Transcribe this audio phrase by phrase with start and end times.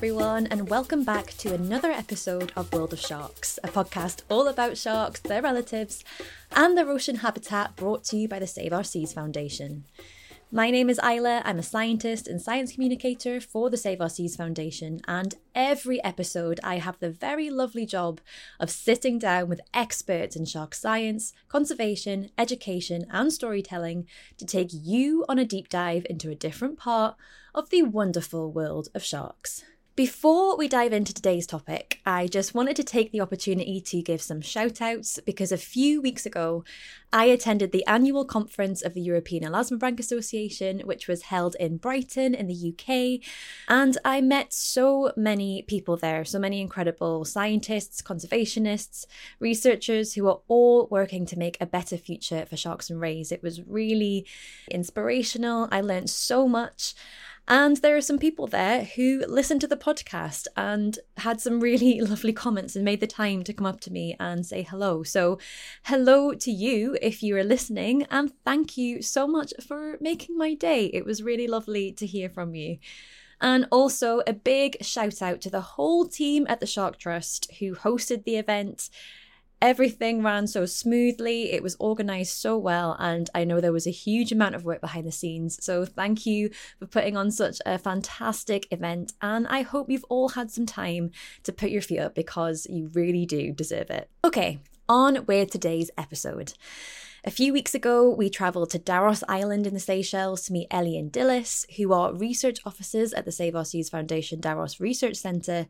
[0.00, 4.78] everyone, and welcome back to another episode of World of Sharks, a podcast all about
[4.78, 6.02] sharks, their relatives,
[6.52, 9.84] and their ocean habitat brought to you by the Save Our Seas Foundation.
[10.50, 11.42] My name is Isla.
[11.44, 16.60] I'm a scientist and science communicator for the Save Our Seas Foundation, and every episode
[16.64, 18.22] I have the very lovely job
[18.58, 24.06] of sitting down with experts in shark science, conservation, education, and storytelling
[24.38, 27.16] to take you on a deep dive into a different part
[27.54, 29.62] of the wonderful world of sharks.
[30.00, 34.22] Before we dive into today's topic, I just wanted to take the opportunity to give
[34.22, 36.64] some shout outs because a few weeks ago
[37.12, 42.34] I attended the annual conference of the European Elasmobranch Association, which was held in Brighton
[42.34, 43.20] in the UK,
[43.68, 49.04] and I met so many people there, so many incredible scientists, conservationists,
[49.38, 53.30] researchers who are all working to make a better future for sharks and rays.
[53.32, 54.24] It was really
[54.70, 55.68] inspirational.
[55.70, 56.94] I learned so much.
[57.50, 62.00] And there are some people there who listened to the podcast and had some really
[62.00, 65.02] lovely comments and made the time to come up to me and say hello.
[65.02, 65.40] So,
[65.82, 70.54] hello to you if you are listening, and thank you so much for making my
[70.54, 70.92] day.
[70.94, 72.78] It was really lovely to hear from you.
[73.40, 77.74] And also a big shout out to the whole team at the Shark Trust who
[77.74, 78.90] hosted the event
[79.62, 83.90] Everything ran so smoothly, it was organized so well, and I know there was a
[83.90, 85.62] huge amount of work behind the scenes.
[85.62, 90.30] So, thank you for putting on such a fantastic event, and I hope you've all
[90.30, 91.10] had some time
[91.42, 94.08] to put your feet up because you really do deserve it.
[94.24, 96.54] Okay, on with today's episode.
[97.22, 100.96] A few weeks ago, we travelled to D'Arros Island in the Seychelles to meet Ellie
[100.96, 105.66] and Dilys, who are research officers at the Save Our Seas Foundation D'Arros Research Centre.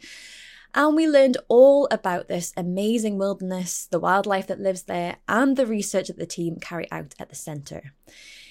[0.75, 5.67] And we learned all about this amazing wilderness, the wildlife that lives there, and the
[5.67, 7.93] research that the team carry out at the centre.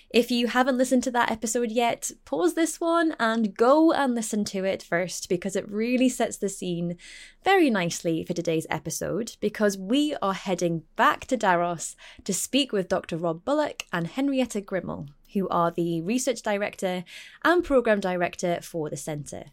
[0.09, 4.43] If you haven't listened to that episode yet, pause this one and go and listen
[4.45, 6.97] to it first because it really sets the scene
[7.43, 9.35] very nicely for today's episode.
[9.39, 13.17] Because we are heading back to D'Arros to speak with Dr.
[13.17, 17.03] Rob Bullock and Henriette Grimmel, who are the research director
[17.45, 19.45] and program director for the centre.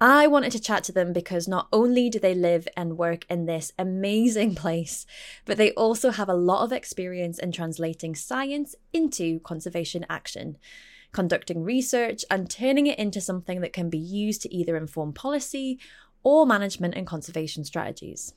[0.00, 3.46] I wanted to chat to them because not only do they live and work in
[3.46, 5.06] this amazing place,
[5.44, 10.58] but they also have a lot of experience in translating science into conservation action,
[11.12, 15.78] conducting research and turning it into something that can be used to either inform policy
[16.22, 18.34] or management and conservation strategies.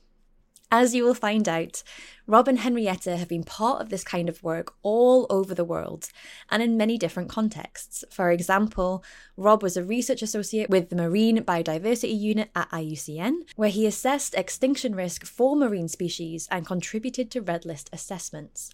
[0.70, 1.82] As you will find out,
[2.26, 6.10] Rob and Henriette have been part of this kind of work all over the world
[6.50, 8.04] and in many different contexts.
[8.10, 9.02] For example,
[9.34, 14.34] Rob was a research associate with the Marine Biodiversity Unit at IUCN, where he assessed
[14.34, 18.70] extinction risk for marine species and contributed to red list assessments.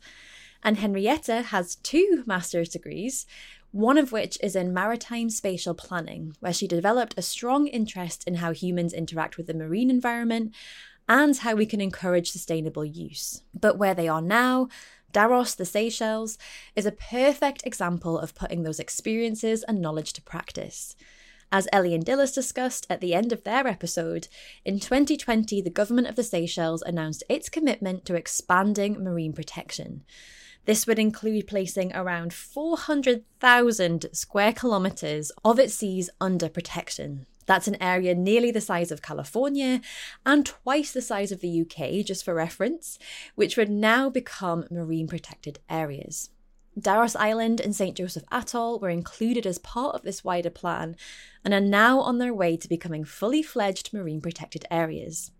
[0.65, 3.25] And Henriette has two master's degrees,
[3.71, 8.37] one of which is in maritime spatial planning, where she developed a strong interest in
[8.37, 10.55] how humans interact with the marine environment
[11.09, 13.43] and how we can encourage sustainable use.
[13.53, 14.69] But where they are now,
[15.13, 16.39] D'Arros, the Seychelles,
[16.75, 20.97] is a perfect example of putting those experiences and knowledge to practice.
[21.53, 24.27] As Ellie and Dilys discussed at the end of their episode,
[24.65, 30.03] in 2020, the government of the Seychelles announced its commitment to expanding marine protection.
[30.65, 37.27] This would include placing around 400,000 square kilometres of its seas under protection.
[37.47, 39.81] That's an area nearly the size of California
[40.25, 42.99] and twice the size of the UK, just for reference,
[43.35, 46.31] which would now become marine protected areas.
[46.79, 47.97] D'Arros Island and St.
[47.97, 50.97] Joseph Atoll were included as part of this wider plan
[51.45, 55.31] and are now on their way to becoming fully fledged marine protected areas.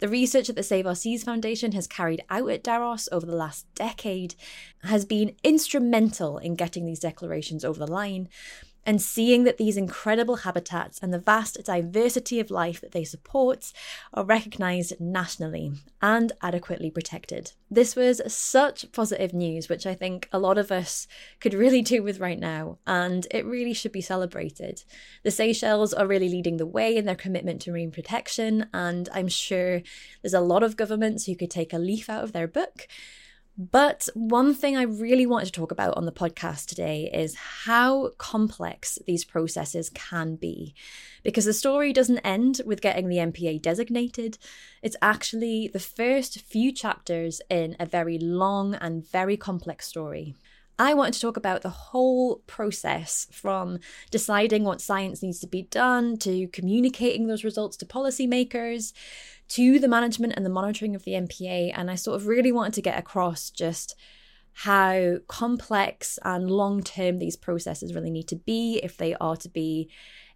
[0.00, 3.36] The research that the Save Our Seas Foundation has carried out at D'Arros over the
[3.36, 4.34] last decade
[4.82, 8.28] has been instrumental in getting these declarations over the line,
[8.84, 13.72] and seeing that these incredible habitats and the vast diversity of life that they support
[14.12, 17.52] are recognised nationally and adequately protected.
[17.70, 21.06] This was such positive news, which I think a lot of us
[21.40, 24.82] could really do with right now, and it really should be celebrated.
[25.22, 29.28] The Seychelles are really leading the way in their commitment to marine protection, and I'm
[29.28, 29.82] sure
[30.22, 32.88] there's a lot of governments who could take a leaf out of their book
[33.58, 38.10] but one thing I really wanted to talk about on the podcast today is how
[38.16, 40.74] complex these processes can be.
[41.22, 44.38] Because the story doesn't end with getting the MPA designated,
[44.82, 50.34] it's actually the first few chapters in a very long and very complex story.
[50.78, 53.78] I wanted to talk about the whole process from
[54.10, 58.92] deciding what science needs to be done to communicating those results to policymakers
[59.54, 61.72] to the management and the monitoring of the MPA.
[61.74, 63.94] And I sort of really wanted to get across just
[64.54, 69.48] how complex and long term these processes really need to be if they are to
[69.48, 69.90] be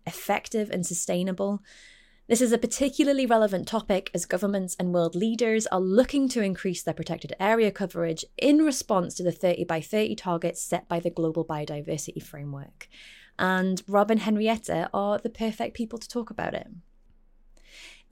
[0.06, 1.62] effective, and sustainable.
[2.28, 6.82] This is a particularly relevant topic as governments and world leaders are looking to increase
[6.82, 11.10] their protected area coverage in response to the 30 by 30 targets set by the
[11.10, 12.88] Global Biodiversity Framework.
[13.38, 16.68] And Rob and Henriette are the perfect people to talk about it.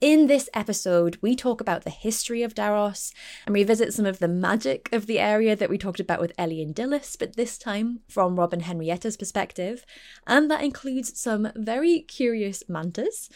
[0.01, 3.13] In this episode, we talk about the history of D'Arros
[3.45, 6.61] and revisit some of the magic of the area that we talked about with Ellie
[6.61, 9.85] and Dilys, but this time from Rob and Henriette's perspective.
[10.27, 13.29] And that includes some very curious mantas.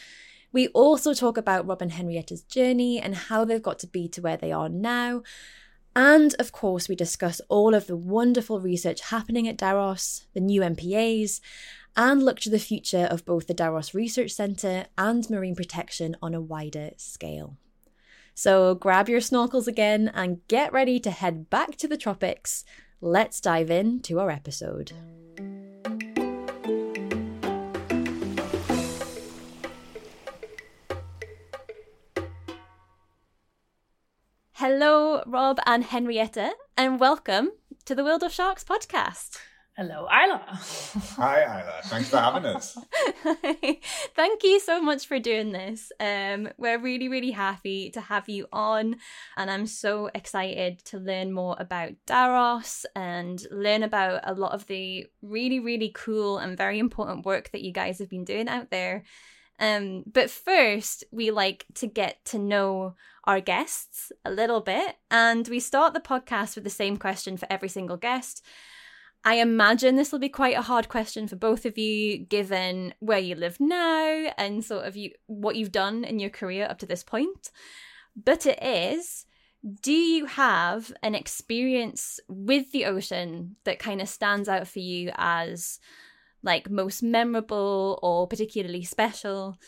[0.52, 4.20] We also talk about Rob and Henriette's journey and how they've got to be to
[4.20, 5.22] where they are now.
[5.96, 10.60] And of course, we discuss all of the wonderful research happening at D'Arros, the new
[10.60, 11.40] MPAs,
[11.96, 16.34] and look to the future of both the D'Arros Research Centre and marine protection on
[16.34, 17.56] a wider scale.
[18.34, 22.64] So grab your snorkels again and get ready to head back to the tropics.
[23.00, 24.92] Let's dive into our episode.
[34.52, 37.52] Hello, Rob and Henriette, and welcome
[37.86, 39.38] to the World of Sharks podcast.
[39.80, 40.42] Hello, Isla.
[41.16, 41.80] Hi, Isla.
[41.84, 42.76] Thanks for having us.
[44.14, 45.90] Thank you so much for doing this.
[45.98, 48.96] Um, we're really, really happy to have you on,
[49.38, 54.66] and I'm so excited to learn more about D'Arros and learn about a lot of
[54.66, 58.68] the really, really cool and very important work that you guys have been doing out
[58.68, 59.04] there.
[59.58, 65.48] Um, but first, we like to get to know our guests a little bit, and
[65.48, 68.44] we start the podcast with the same question for every single guest.
[69.24, 73.18] I imagine this will be quite a hard question for both of you, given where
[73.18, 76.86] you live now and sort of you what you've done in your career up to
[76.86, 77.50] this point.
[78.16, 79.26] But it is
[79.82, 85.10] do you have an experience with the ocean that kind of stands out for you
[85.16, 85.78] as
[86.42, 89.58] like most memorable or particularly special.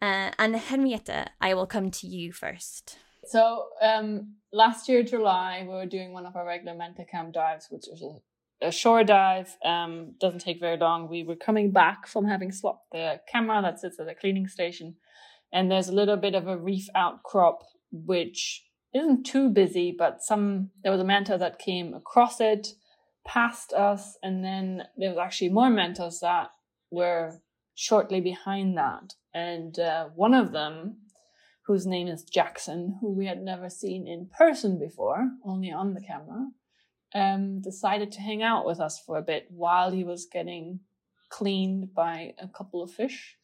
[0.00, 2.98] Uh, and Henriette, I will come to you first.
[3.24, 7.66] So um, last year, July, we were doing one of our regular Manta Camp dives,
[7.70, 8.02] which was
[8.60, 9.56] a, shore dive.
[9.64, 11.08] Um, doesn't take very long.
[11.08, 14.96] We were coming back from having swapped the camera that sits at the cleaning station,
[15.52, 18.64] and there's a little bit of a reef outcrop, which
[18.94, 22.68] isn't too busy, but some there was a manta that came across it
[23.26, 26.48] past us, and then there was actually more mantas that
[26.90, 27.40] were
[27.74, 29.14] shortly behind that.
[29.34, 30.96] And uh, one of them,
[31.66, 36.00] whose name is Jackson, who we had never seen in person before, only on the
[36.00, 36.48] camera,
[37.14, 40.80] um, decided to hang out with us for a bit while he was getting
[41.30, 43.36] cleaned by a couple of fish.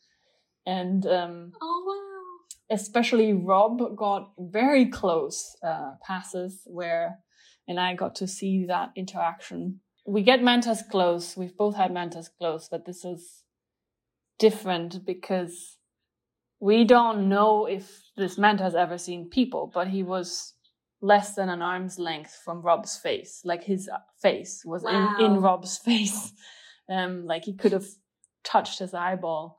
[0.67, 2.75] And um, oh wow!
[2.75, 7.19] Especially Rob got very close uh, passes where
[7.67, 9.81] and I got to see that interaction.
[10.07, 11.37] We get mantas close.
[11.37, 13.43] We've both had mantas close, but this is
[14.39, 15.79] different because
[16.61, 20.54] we don't know if this manta has ever seen people, but he was
[21.05, 23.43] less than an arm's length from Rob's face.
[23.45, 23.91] Like his
[24.23, 25.17] face was wow.
[25.19, 26.33] in, in Rob's face.
[26.89, 27.87] Um, like he could have
[28.43, 29.59] touched his eyeball.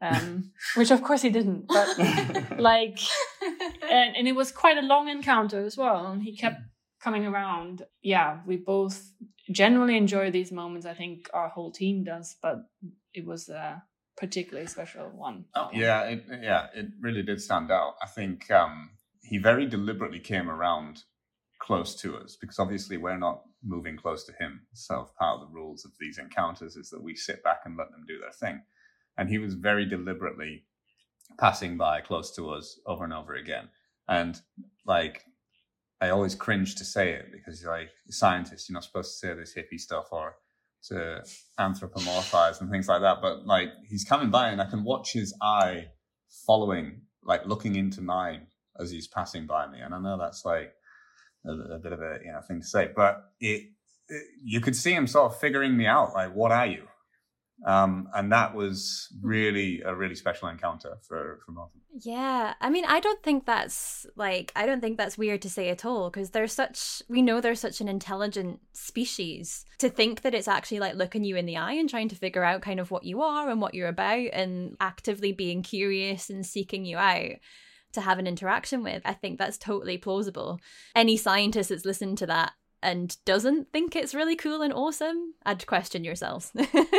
[0.00, 2.98] Um, which of course he didn't, but like,
[3.90, 6.06] and, and it was quite a long encounter as well.
[6.06, 6.60] And he kept
[7.02, 9.12] coming around, yeah, we both
[9.50, 10.86] generally enjoy these moments.
[10.86, 12.58] I think our whole team does, but
[13.14, 13.82] it was a
[14.16, 15.46] particularly special one.
[15.54, 17.94] Oh, yeah, it, yeah, it really did stand out.
[18.02, 18.90] I think um,
[19.24, 21.04] he very deliberately came around
[21.58, 24.60] close to us because obviously we're not moving close to him.
[24.74, 27.90] So part of the rules of these encounters is that we sit back and let
[27.90, 28.62] them do their thing.
[29.16, 30.64] And he was very deliberately
[31.38, 33.68] passing by close to us over and over again.
[34.08, 34.38] And
[34.84, 35.24] like
[36.00, 39.54] I always cringe to say it because like scientists, you're not supposed to say this
[39.54, 40.34] hippie stuff or
[40.88, 41.24] to
[41.58, 43.22] anthropomorphize and things like that.
[43.22, 45.86] But like he's coming by and I can watch his eye
[46.46, 49.80] following, like looking into mine as he's passing by me.
[49.80, 50.72] And I know that's like
[51.46, 53.70] a, a bit of a you know thing to say, but it,
[54.08, 56.14] it, you could see him sort of figuring me out.
[56.14, 56.84] Like, what are you?
[57.64, 61.80] Um, and that was really a really special encounter for for Martin.
[62.00, 65.68] Yeah, I mean, I don't think that's like I don't think that's weird to say
[65.68, 69.64] at all because they're such we know they're such an intelligent species.
[69.78, 72.44] To think that it's actually like looking you in the eye and trying to figure
[72.44, 76.44] out kind of what you are and what you're about and actively being curious and
[76.44, 77.36] seeking you out
[77.94, 80.60] to have an interaction with, I think that's totally plausible.
[80.94, 82.52] Any scientist that's listened to that
[82.84, 86.52] and doesn't think it's really cool and awesome, I'd question yourselves.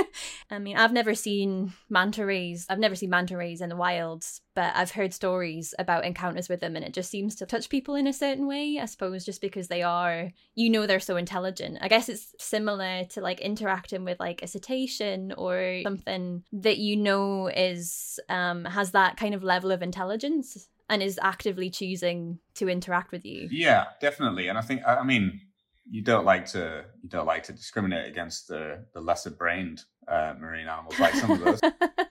[0.49, 2.65] I mean, I've never seen manta rays.
[2.67, 6.59] I've never seen manta rays in the wilds, but I've heard stories about encounters with
[6.59, 9.41] them and it just seems to touch people in a certain way, I suppose, just
[9.41, 11.77] because they are, you know, they're so intelligent.
[11.81, 16.97] I guess it's similar to like interacting with like a cetacean or something that you
[16.97, 22.69] know is, um, has that kind of level of intelligence and is actively choosing to
[22.69, 23.47] interact with you.
[23.51, 24.47] Yeah, definitely.
[24.47, 25.41] And I think, I mean,
[25.89, 30.33] you don't like to you don't like to discriminate against the the lesser brained uh,
[30.39, 31.59] marine animals like some of those.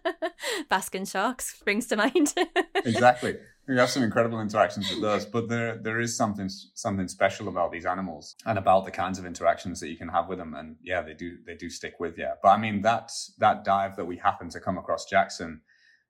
[0.69, 2.35] Basking sharks brings to mind.
[2.85, 3.37] exactly.
[3.67, 7.73] We have some incredible interactions with those, but there there is something something special about
[7.73, 10.55] these animals and about the kinds of interactions that you can have with them.
[10.55, 12.29] And yeah, they do they do stick with you.
[12.43, 15.63] But I mean that that dive that we happened to come across Jackson,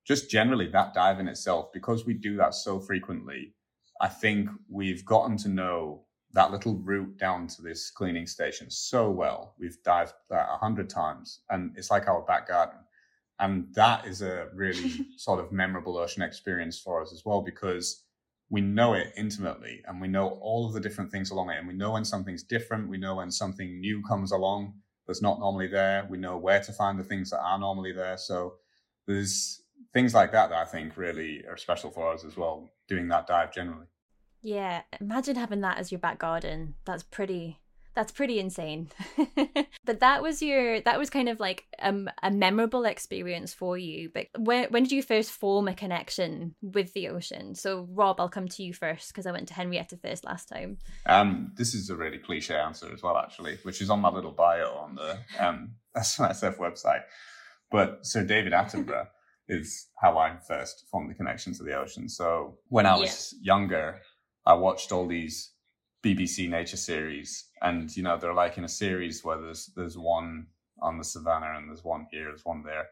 [0.04, 3.54] just generally that dive in itself, because we do that so frequently,
[4.00, 9.10] I think we've gotten to know that little route down to this cleaning station so
[9.10, 9.54] well.
[9.58, 12.78] We've dived that a hundred times, and it's like our back garden.
[13.40, 18.04] And that is a really sort of memorable ocean experience for us as well because
[18.50, 21.58] we know it intimately and we know all of the different things along it.
[21.58, 22.88] And we know when something's different.
[22.88, 24.74] We know when something new comes along
[25.06, 26.06] that's not normally there.
[26.08, 28.16] We know where to find the things that are normally there.
[28.16, 28.54] So
[29.06, 33.08] there's things like that that I think really are special for us as well, doing
[33.08, 33.86] that dive generally.
[34.42, 36.74] Yeah, imagine having that as your back garden.
[36.84, 37.60] That's pretty
[37.94, 38.88] that's pretty insane.
[39.84, 44.10] but that was your that was kind of like um, a memorable experience for you.
[44.12, 47.54] But when when did you first form a connection with the ocean?
[47.54, 50.78] So Rob, I'll come to you first because I went to Henriette first last time.
[51.06, 54.32] Um, this is a really cliche answer as well, actually, which is on my little
[54.32, 57.02] bio on the um, SOSF website.
[57.70, 59.08] But Sir David Attenborough
[59.48, 62.08] is how I first formed the connection to the ocean.
[62.08, 63.54] So when I was yeah.
[63.54, 64.00] younger,
[64.46, 65.52] I watched all these
[66.04, 70.46] BBC nature series, and you know they're like in a series where there's there's one
[70.82, 72.88] on the savannah and there's one here, there's one there,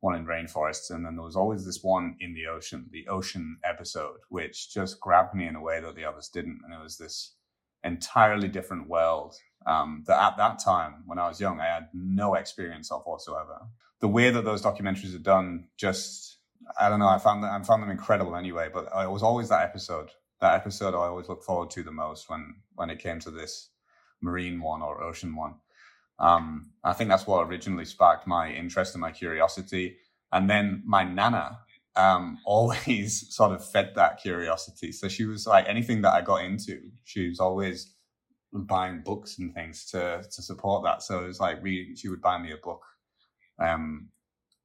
[0.00, 3.58] one in rainforests, and then there was always this one in the ocean, the ocean
[3.64, 6.96] episode, which just grabbed me in a way that the others didn't, and it was
[6.96, 7.34] this
[7.82, 9.34] entirely different world
[9.66, 13.66] um, that at that time when I was young I had no experience of whatsoever.
[14.00, 16.38] The way that those documentaries are done, just
[16.78, 18.68] I don't know, I found that I found them incredible anyway.
[18.72, 22.28] But it was always that episode that episode I always look forward to the most
[22.28, 23.70] when when it came to this
[24.20, 25.54] marine one or ocean one.
[26.18, 29.98] Um, I think that's what originally sparked my interest and my curiosity.
[30.32, 31.58] And then my nana
[31.96, 34.92] um, always sort of fed that curiosity.
[34.92, 37.93] So she was like anything that I got into, she was always
[38.62, 41.02] buying books and things to to support that.
[41.02, 42.84] So it was like we she would buy me a book
[43.58, 44.08] um,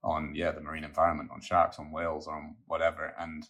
[0.03, 3.47] on yeah the marine environment, on sharks, on whales, on whatever, and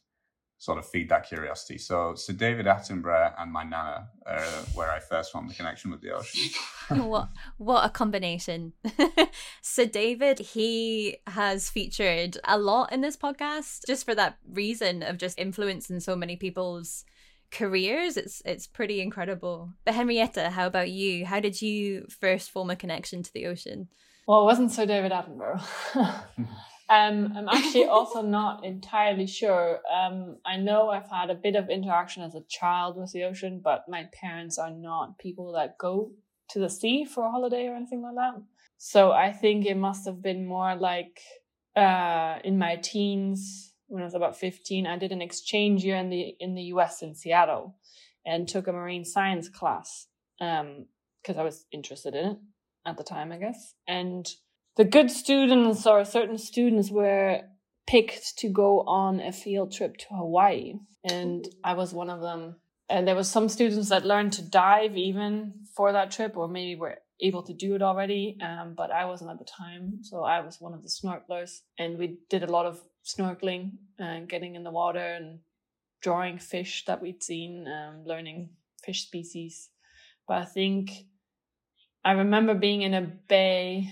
[0.60, 1.78] sort of feed that curiosity.
[1.78, 4.42] So, Sir David Attenborough and my nana are
[4.74, 6.50] where I first formed the connection with the ocean.
[7.10, 8.74] what what a combination!
[9.62, 15.18] Sir David, he has featured a lot in this podcast just for that reason of
[15.18, 17.06] just influencing so many people's
[17.52, 18.18] careers.
[18.18, 19.74] It's it's pretty incredible.
[19.86, 21.26] But Henriette, how about you?
[21.26, 23.90] How did you first form a connection to the ocean?
[24.28, 25.64] Well, it wasn't Sir David Attenborough.
[26.90, 29.80] Um, I'm actually also not entirely sure.
[29.94, 33.62] Um, I know I've had a bit of interaction as a child with the ocean,
[33.64, 36.12] but my parents are not people that go
[36.50, 38.42] to the sea for a holiday or anything like that.
[38.80, 41.22] So I think it must have been more like
[41.76, 44.88] uh, in my teens when I was about 15.
[44.88, 47.02] I did an exchange year in the in the U.S.
[47.02, 47.76] in Seattle,
[48.26, 50.08] and took a marine science class
[50.40, 52.38] because um, I was interested in it
[52.86, 54.26] at the time, I guess, and
[54.78, 57.42] the good students or certain students were
[57.86, 60.76] picked to go on a field trip to Hawaii.
[61.04, 62.56] And I was one of them.
[62.90, 66.80] And there was some students that learned to dive even for that trip, or maybe
[66.80, 68.38] were able to do it already.
[68.42, 70.00] Um, but I wasn't at the time.
[70.04, 71.60] So I was one of the snorkelers.
[71.78, 75.40] And we did a lot of snorkeling and getting in the water and
[76.02, 78.50] drawing fish that we'd seen, um, learning
[78.84, 79.70] fish species.
[80.28, 80.92] But I think
[82.04, 83.92] I remember being in a bay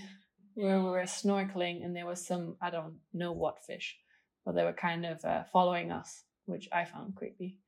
[0.54, 3.96] where we were snorkeling and there was some I don't know what fish,
[4.44, 7.58] but they were kind of uh, following us, which I found creepy.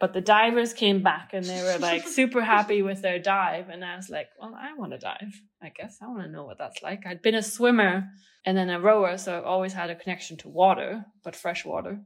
[0.00, 3.84] But the divers came back and they were like super happy with their dive, and
[3.84, 5.40] I was like, well, I want to dive.
[5.62, 7.06] I guess I want to know what that's like.
[7.06, 8.08] I'd been a swimmer
[8.46, 12.00] and then a rower, so I've always had a connection to water, but fresh water,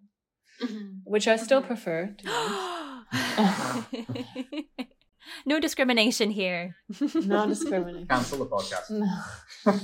[0.61, 0.99] mm-hmm.
[1.05, 1.69] which I still mm-hmm.
[1.69, 2.17] prefer.
[5.47, 6.77] No discrimination here.
[7.15, 8.07] no discrimination.
[8.07, 8.91] Cancel the podcast.
[8.91, 9.75] No.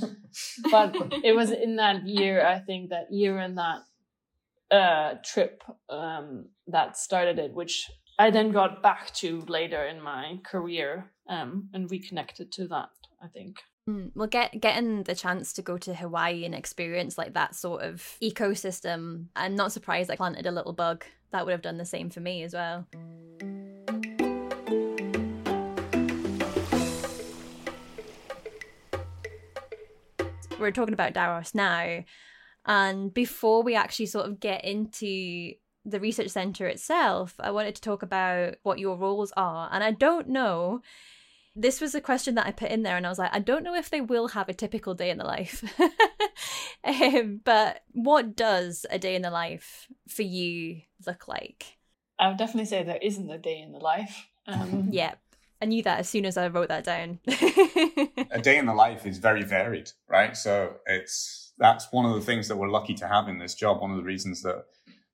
[0.71, 3.81] but it was in that year, I think, that year and that
[4.71, 7.91] uh, trip um, that started it, which
[8.21, 12.91] I then got back to later in my career um, and reconnected to that.
[13.23, 13.57] I think.
[13.89, 17.81] Mm, well, get getting the chance to go to Hawaii and experience like that sort
[17.81, 21.07] of ecosystem, I'm not surprised I planted a little bug.
[21.33, 22.87] That would have done the same for me as well.
[30.59, 32.05] We're talking about D'Arros now,
[32.67, 37.83] and before we actually sort of get into the research center itself, I wanted to
[37.83, 39.69] talk about what your roles are.
[39.73, 40.83] And I don't know
[41.57, 43.65] this was a question that I put in there, and I was like, I don't
[43.65, 45.65] know if they will have a typical day in the life.
[46.85, 51.79] um, but what does a day in the life for you look like?
[52.19, 54.29] I would definitely say there isn't a day in the life.
[54.47, 55.15] Um, yeah,
[55.61, 57.19] I knew that as soon as I wrote that down.
[58.31, 60.37] a day in the life is very varied, right?
[60.37, 63.81] So it's that's one of the things that we're lucky to have in this job.
[63.81, 64.65] One of the reasons that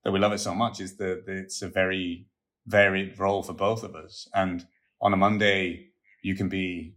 [0.07, 2.29] that we love it so much is that it's a very
[2.65, 4.29] varied role for both of us.
[4.33, 4.65] And
[5.01, 5.89] on a Monday,
[6.23, 6.95] you can be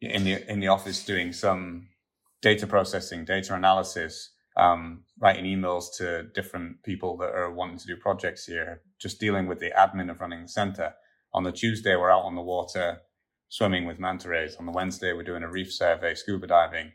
[0.00, 1.86] in the in the office doing some
[2.42, 7.96] data processing, data analysis, um, writing emails to different people that are wanting to do
[7.96, 10.92] projects here, just dealing with the admin of running the center.
[11.34, 12.98] On the Tuesday, we're out on the water
[13.48, 14.56] swimming with manta rays.
[14.56, 16.90] On the Wednesday, we're doing a reef survey, scuba diving.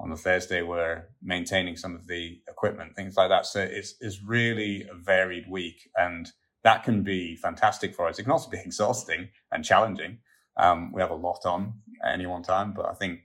[0.00, 3.46] On the Thursday, we're maintaining some of the equipment, things like that.
[3.46, 5.88] So it's, it's really a varied week.
[5.96, 6.30] And
[6.64, 8.18] that can be fantastic for us.
[8.18, 10.18] It can also be exhausting and challenging.
[10.56, 13.20] Um, we have a lot on at any one time, but I think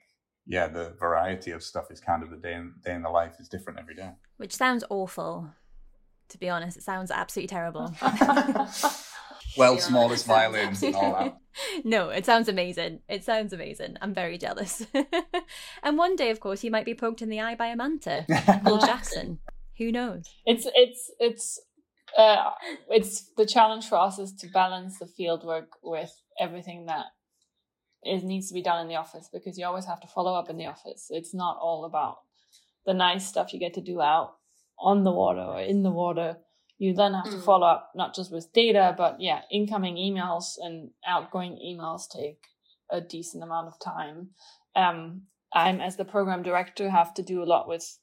[0.47, 3.35] yeah, the variety of stuff is kind of the day in, day in the life
[3.39, 4.11] is different every day.
[4.37, 5.49] Which sounds awful,
[6.29, 6.77] to be honest.
[6.77, 7.93] It sounds absolutely terrible.
[9.57, 11.37] well, smallest violins and all that.
[11.83, 12.99] no, it sounds amazing.
[13.07, 13.97] It sounds amazing.
[14.01, 14.85] I'm very jealous.
[15.83, 18.25] and one day, of course, you might be poked in the eye by a manta
[18.63, 19.39] called Jackson.
[19.77, 20.25] Who knows?
[20.45, 21.59] It's it's it's
[22.17, 22.51] uh,
[22.89, 27.05] it's the challenge for us is to balance the field work with everything that
[28.03, 30.49] it needs to be done in the office because you always have to follow up
[30.49, 31.07] in the office.
[31.09, 32.17] It's not all about
[32.85, 34.35] the nice stuff you get to do out
[34.79, 36.37] on the water or in the water.
[36.77, 37.31] You then have mm.
[37.31, 42.43] to follow up not just with data, but yeah, incoming emails and outgoing emails take
[42.91, 44.29] a decent amount of time.
[44.75, 47.97] Um, I'm as the program director have to do a lot with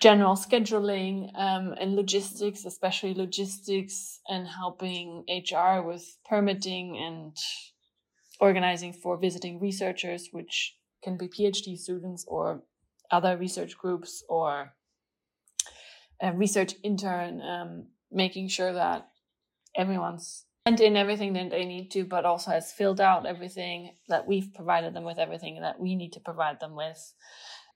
[0.00, 7.36] general scheduling um, and logistics, especially logistics and helping HR with permitting and
[8.40, 12.62] organizing for visiting researchers, which can be PhD students or
[13.10, 14.74] other research groups or
[16.20, 19.08] a research intern, um, making sure that
[19.76, 24.26] everyone's sent in everything that they need to, but also has filled out everything that
[24.26, 27.12] we've provided them with, everything that we need to provide them with,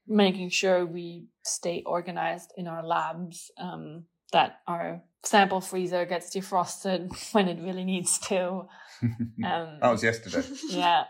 [0.06, 7.12] making sure we stay organized in our labs, um, that our sample freezer gets defrosted
[7.32, 8.66] when it really needs to
[9.02, 10.46] um, that was yesterday.
[10.68, 11.04] Yeah.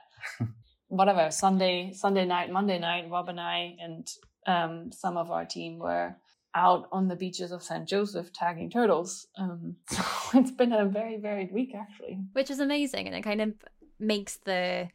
[0.89, 1.31] Whatever.
[1.31, 4.09] Sunday, Sunday night, Monday night, Rob and I and
[4.47, 6.17] um, some of our team were
[6.55, 7.87] out on the beaches of St.
[7.87, 9.27] Joseph tagging turtles.
[9.37, 10.03] Um, so
[10.35, 12.21] it's been a very varied week, actually.
[12.33, 13.55] Which is amazing, and it kind of
[13.99, 14.89] makes the.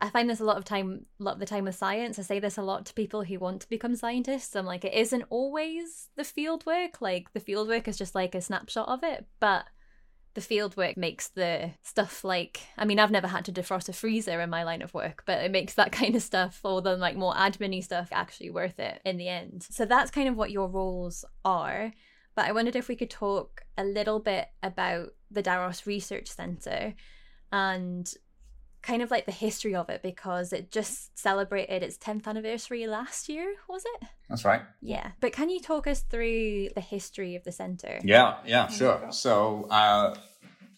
[0.00, 2.18] I find this a lot of time, a lot of the time with science.
[2.18, 4.54] I say this a lot to people who want to become scientists.
[4.54, 7.00] I'm like, it isn't always the field work.
[7.00, 9.66] Like the field work is just like a snapshot of it, but
[10.34, 13.92] the field work makes the stuff like I mean I've never had to defrost a
[13.92, 16.96] freezer in my line of work, but it makes that kind of stuff or the
[16.96, 19.66] like more admin stuff actually worth it in the end.
[19.70, 21.92] So that's kind of what your roles are.
[22.34, 26.94] But I wondered if we could talk a little bit about the D'Arros Research Centre
[27.52, 28.12] and
[28.84, 33.28] kind of like the history of it because it just celebrated its 10th anniversary last
[33.28, 34.08] year, was it?
[34.28, 34.62] That's right.
[34.82, 35.12] Yeah.
[35.20, 37.98] But can you talk us through the history of the center?
[38.04, 39.06] Yeah, yeah, sure.
[39.10, 40.14] So, uh,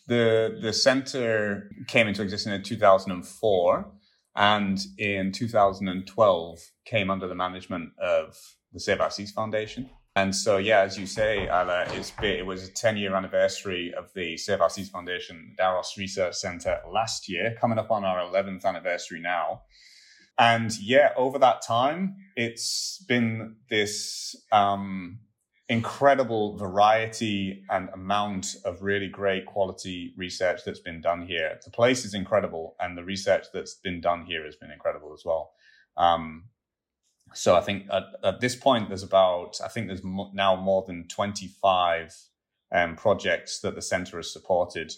[0.09, 3.93] the the center came into existence in 2004
[4.37, 8.37] and in 2012 came under the management of
[8.73, 9.91] the Save Our Seas Foundation.
[10.17, 14.11] And so, yeah, as you say, it's been, it was a 10 year anniversary of
[14.15, 18.65] the Save Our Seas Foundation D'Arros Research Center last year, coming up on our 11th
[18.65, 19.63] anniversary now.
[20.39, 25.19] And yeah, over that time, it's been this um,
[25.69, 31.59] incredible variety and amount of really great quality research that's been done here.
[31.63, 35.27] The place is incredible, and the research that's been done here has been incredible as
[35.27, 35.53] well.
[35.99, 36.45] Um,
[37.37, 41.07] so I think at, at, this point, there's about, I think there's now more than
[41.07, 42.15] 25
[42.73, 44.93] um, projects that the center has supported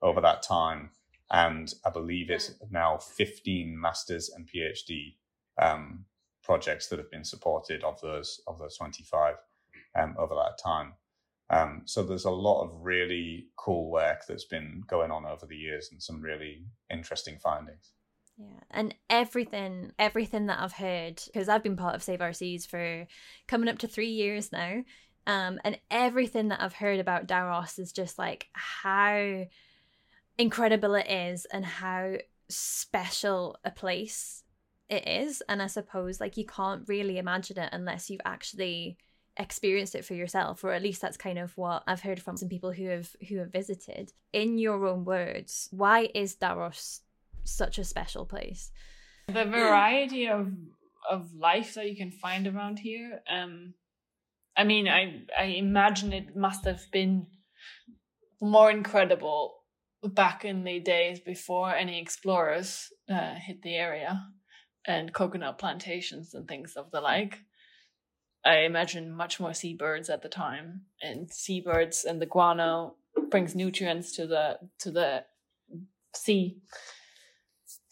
[0.00, 0.90] over that time.
[1.30, 5.16] And I believe it's now 15 masters and PhD
[5.60, 6.06] um,
[6.42, 9.36] projects that have been supported of those, of those 25
[9.98, 10.94] um, over that time.
[11.50, 15.56] Um, so there's a lot of really cool work that's been going on over the
[15.56, 17.92] years and some really interesting findings.
[18.42, 22.66] Yeah, and everything, everything that I've heard, because I've been part of Save Our Seas
[22.66, 23.06] for
[23.46, 24.82] coming up to three years now,
[25.26, 29.46] um, and everything that I've heard about D'Arros is just like how
[30.38, 32.14] incredible it is and how
[32.48, 34.42] special a place
[34.88, 35.42] it is.
[35.48, 38.96] And I suppose like you can't really imagine it unless you've actually
[39.36, 42.48] experienced it for yourself or at least that's kind of what I've heard from some
[42.48, 47.00] people who have who have visited in your own words why is D'Arros
[47.44, 48.70] such a special place
[49.28, 50.48] the variety of
[51.10, 53.74] of life that you can find around here um
[54.56, 57.26] I mean I I imagine it must have been
[58.40, 59.54] more incredible
[60.02, 64.20] back in the days before any explorers uh, hit the area
[64.84, 67.38] and coconut plantations and things of the like
[68.44, 72.96] I imagine much more seabirds at the time, and seabirds and the guano
[73.30, 75.24] brings nutrients to the to the
[76.14, 76.58] sea.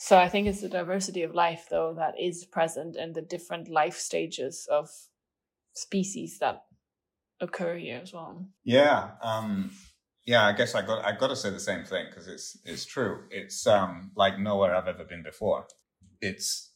[0.03, 3.69] So I think it's the diversity of life, though, that is present and the different
[3.69, 4.89] life stages of
[5.75, 6.63] species that
[7.39, 8.47] occur here as well.
[8.65, 9.71] Yeah, um,
[10.27, 10.47] yeah.
[10.47, 13.25] I guess I got I got to say the same thing because it's it's true.
[13.31, 15.67] It's um, like nowhere I've ever been before.
[16.23, 16.73] It's,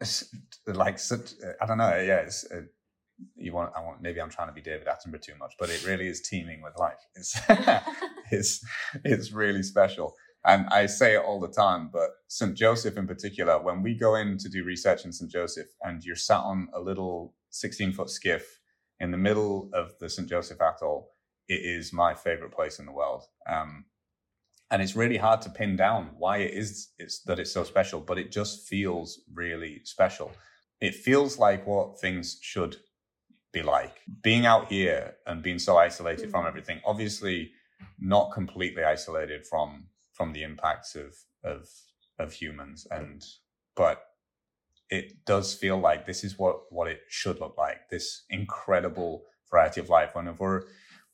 [0.00, 0.32] it's
[0.64, 1.32] like such.
[1.60, 1.96] I don't know.
[1.96, 2.44] Yeah, it's.
[2.44, 2.66] It,
[3.34, 5.84] you want I want maybe I'm trying to be David Attenborough too much, but it
[5.84, 7.04] really is teeming with life.
[7.16, 7.36] It's
[8.30, 8.64] it's
[9.04, 10.14] it's really special.
[10.44, 12.54] And I say it all the time, but St.
[12.54, 15.30] Joseph in particular, when we go in to do research in St.
[15.30, 18.60] Joseph and you're sat on a little 16 foot skiff
[19.00, 20.28] in the middle of the St.
[20.28, 21.10] Joseph Atoll,
[21.48, 23.24] it is my favorite place in the world.
[23.48, 23.86] Um,
[24.70, 28.00] and it's really hard to pin down why it is it's, that it's so special,
[28.00, 30.30] but it just feels really special.
[30.80, 32.76] It feels like what things should
[33.52, 34.00] be like.
[34.22, 36.30] Being out here and being so isolated mm-hmm.
[36.30, 36.48] from mm.
[36.48, 37.52] everything, obviously
[37.98, 39.86] not completely isolated from
[40.18, 41.68] from the impacts of of
[42.18, 42.86] of humans.
[42.90, 43.24] And
[43.74, 44.02] but
[44.90, 49.80] it does feel like this is what what it should look like this incredible variety
[49.80, 50.14] of life.
[50.14, 50.64] When we're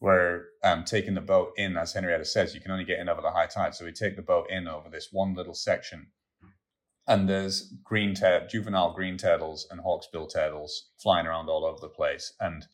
[0.01, 3.21] we're um, taking the boat in as Henriette says you can only get in over
[3.21, 3.75] the high tide.
[3.75, 6.09] So we take the boat in over this one little section.
[7.07, 8.15] And there's green
[8.49, 12.33] juvenile green turtles and hawksbill turtles flying around all over the place.
[12.41, 12.67] And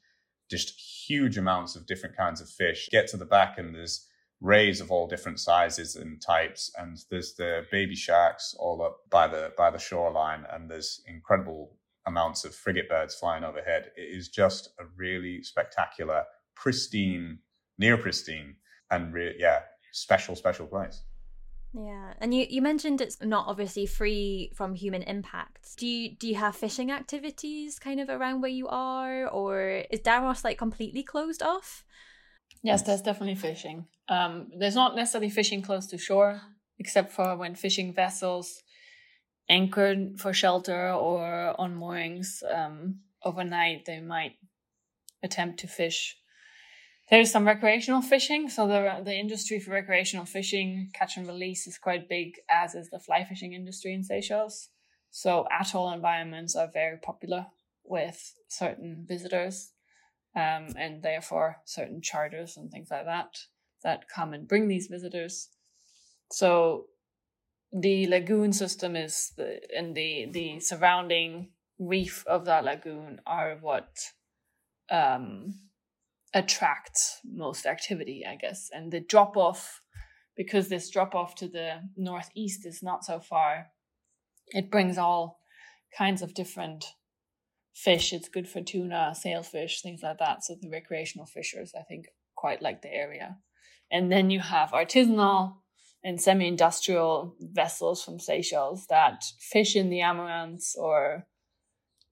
[0.49, 4.07] just huge amounts of different kinds of fish get to the back and there's
[4.41, 9.27] rays of all different sizes and types and there's the baby sharks all up by
[9.27, 11.77] the by the shoreline and there's incredible
[12.07, 16.25] amounts of frigate birds flying overhead it is just a really spectacular
[16.55, 17.39] pristine
[17.79, 18.57] near pristine
[18.91, 19.61] and re- yeah
[19.93, 21.03] special special place
[21.73, 25.77] yeah, and you, you mentioned it's not obviously free from human impact.
[25.77, 30.01] Do you do you have fishing activities kind of around where you are, or is
[30.01, 31.85] D'Arros like completely closed off?
[32.63, 33.87] Yes, there's definitely fishing.
[34.11, 36.43] Um, there's not necessarily fishing close to shore,
[36.79, 38.63] except for when fishing vessels
[39.49, 44.35] anchored for shelter or on moorings um, overnight, they might
[45.23, 46.17] attempt to fish
[47.11, 48.49] there's some recreational fishing.
[48.49, 52.89] So the the industry for recreational fishing, catch and release, is quite big, as is
[52.89, 54.69] the fly fishing industry in Seychelles.
[55.11, 57.47] So atoll environments are very popular
[57.85, 59.73] with certain visitors,
[60.37, 63.37] um, and therefore certain charters and things like that
[63.83, 65.49] that come and bring these visitors.
[66.33, 66.87] So
[67.73, 73.91] the lagoon system is the and the the surrounding reef of that lagoon are what
[74.91, 75.55] um
[76.35, 78.71] attracts most activity, I guess.
[78.73, 79.83] And the drop off,
[80.37, 83.69] because this drop off to the northeast is not so far,
[84.49, 85.41] it brings all
[85.97, 86.85] kinds of different
[87.75, 88.13] fish.
[88.13, 90.45] It's good for tuna, sailfish, things like that.
[90.45, 93.39] So the recreational fishers, I think, quite like the area.
[93.91, 95.57] And then you have artisanal
[96.03, 101.27] and semi-industrial vessels from Seychelles that fish in the Amirantes or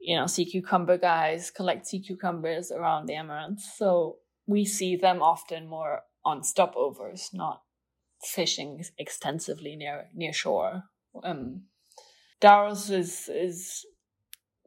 [0.01, 3.61] you know, sea cucumber guys collect sea cucumbers around the Amirante.
[3.61, 7.63] So we see them often more on stopovers, not
[8.23, 10.85] fishing extensively near near shore.
[11.23, 11.65] Um,
[12.41, 13.85] D'Arros is is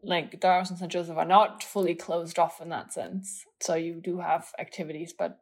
[0.04, 0.92] like D'Arros and St.
[0.92, 3.46] Joseph are not fully closed off in that sense.
[3.62, 5.40] So you do have activities, but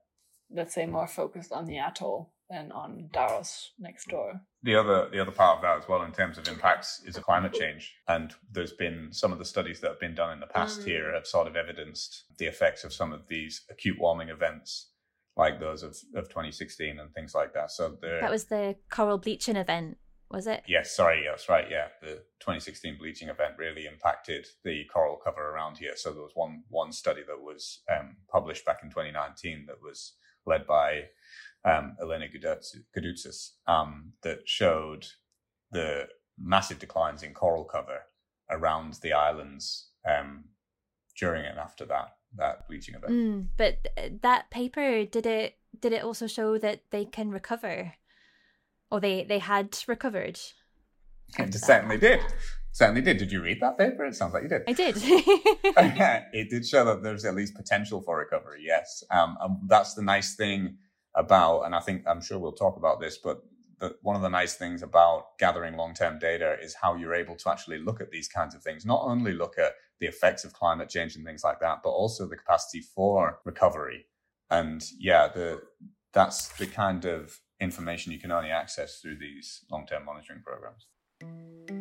[0.52, 4.42] let's say more focused on the atoll than on D'Arros next door.
[4.64, 7.22] The other the other part of that as well in terms of impacts is a
[7.22, 7.96] climate change.
[8.08, 10.86] And there's been some of the studies that have been done in the past mm.
[10.86, 14.90] here have sort of evidenced the effects of some of these acute warming events
[15.38, 17.72] like those of, of 2016 and things like that.
[17.72, 19.98] So that was the coral bleaching event
[20.32, 20.62] was it?
[20.68, 21.66] Yes, sorry, that's right.
[21.70, 25.94] Yeah, the 2016 bleaching event really impacted the coral cover around here.
[25.96, 30.14] So there was one one study that was um, published back in 2019 that was
[30.50, 31.04] led by
[31.64, 32.26] um, Elena
[32.96, 35.06] Gudoutzis um, that showed
[35.72, 36.08] the
[36.38, 38.00] massive declines in coral cover
[38.50, 40.46] around the islands um,
[41.18, 43.12] during and after that that bleaching event.
[43.12, 47.94] Mm, but th- that paper did it did it also show that they can recover,
[48.92, 50.40] or they they had recovered?
[51.38, 52.22] It certainly did.
[52.72, 53.18] Certainly did.
[53.18, 54.06] Did you read that paper?
[54.06, 54.64] It sounds like you did.
[54.68, 54.96] I did.
[56.34, 58.64] it did show that there's at least potential for recovery.
[58.66, 60.78] Yes, um, that's the nice thing
[61.16, 63.42] about, and I think I'm sure we'll talk about this, but
[63.80, 67.50] the, one of the nice things about gathering long-term data is how you're able to
[67.50, 68.86] actually look at these kinds of things.
[68.86, 72.28] Not only look at the effects of climate change and things like that, but also
[72.28, 74.06] the capacity for recovery.
[74.50, 75.62] And yeah, the
[76.14, 81.79] that's the kind of information you can only access through these long-term monitoring programs.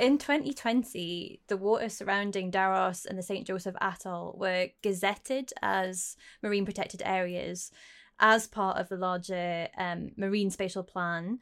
[0.00, 3.46] In 2020, the water surrounding D'Arros and the St.
[3.46, 7.70] Joseph Atoll were gazetted as marine protected areas
[8.18, 11.38] as part of the larger um, marine spatial plan,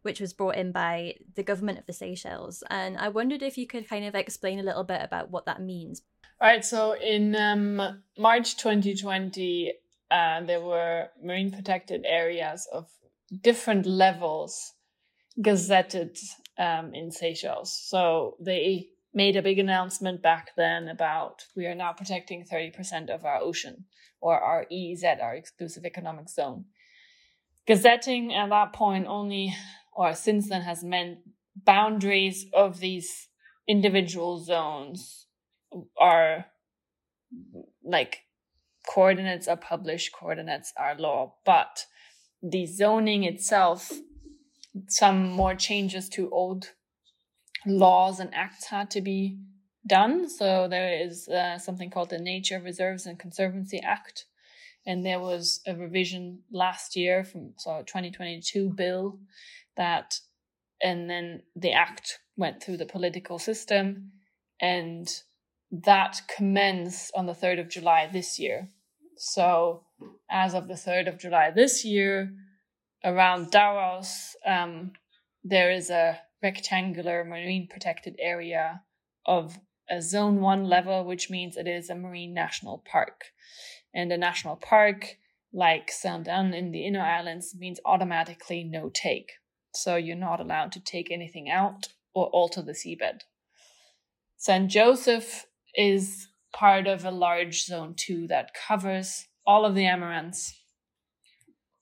[0.00, 2.64] which was brought in by the government of the Seychelles.
[2.70, 5.60] And I wondered if you could kind of explain a little bit about what that
[5.60, 6.00] means.
[6.40, 6.64] All right.
[6.64, 9.74] So in um, March 2020,
[10.10, 12.88] uh, there were marine protected areas of
[13.42, 14.72] different levels
[15.38, 16.18] gazetted
[16.58, 17.72] um, in Seychelles.
[17.72, 23.24] So they made a big announcement back then about we are now protecting 30% of
[23.24, 23.84] our ocean
[24.20, 26.64] or our EEZ, our exclusive economic zone.
[27.66, 29.54] Gazetting at that point only,
[29.92, 31.18] or since then, has meant
[31.54, 33.28] boundaries of these
[33.66, 35.26] individual zones
[35.98, 36.46] are
[37.84, 38.20] like
[38.88, 41.84] coordinates are published, coordinates are law, but
[42.42, 43.92] the zoning itself
[44.88, 46.72] some more changes to old
[47.66, 49.38] laws and acts had to be
[49.86, 50.28] done.
[50.28, 54.26] So there is uh, something called the Nature Reserves and Conservancy Act,
[54.86, 59.18] and there was a revision last year from so 2022 bill
[59.76, 60.20] that,
[60.82, 64.12] and then the act went through the political system,
[64.60, 65.08] and
[65.70, 68.68] that commenced on the 3rd of July this year.
[69.16, 69.84] So
[70.30, 72.32] as of the 3rd of July this year,
[73.08, 74.92] around D'Arros, um,
[75.42, 78.82] there is a rectangular marine protected area
[79.26, 79.58] of
[79.90, 83.26] a zone one level, which means it is a marine national park.
[83.94, 85.16] And a national park,
[85.52, 89.32] like Saint-Anne in the inner islands, means automatically no take.
[89.74, 93.20] So you're not allowed to take anything out or alter the seabed.
[94.36, 94.70] St.
[94.70, 100.52] Joseph is part of a large zone two that covers all of the Amirantes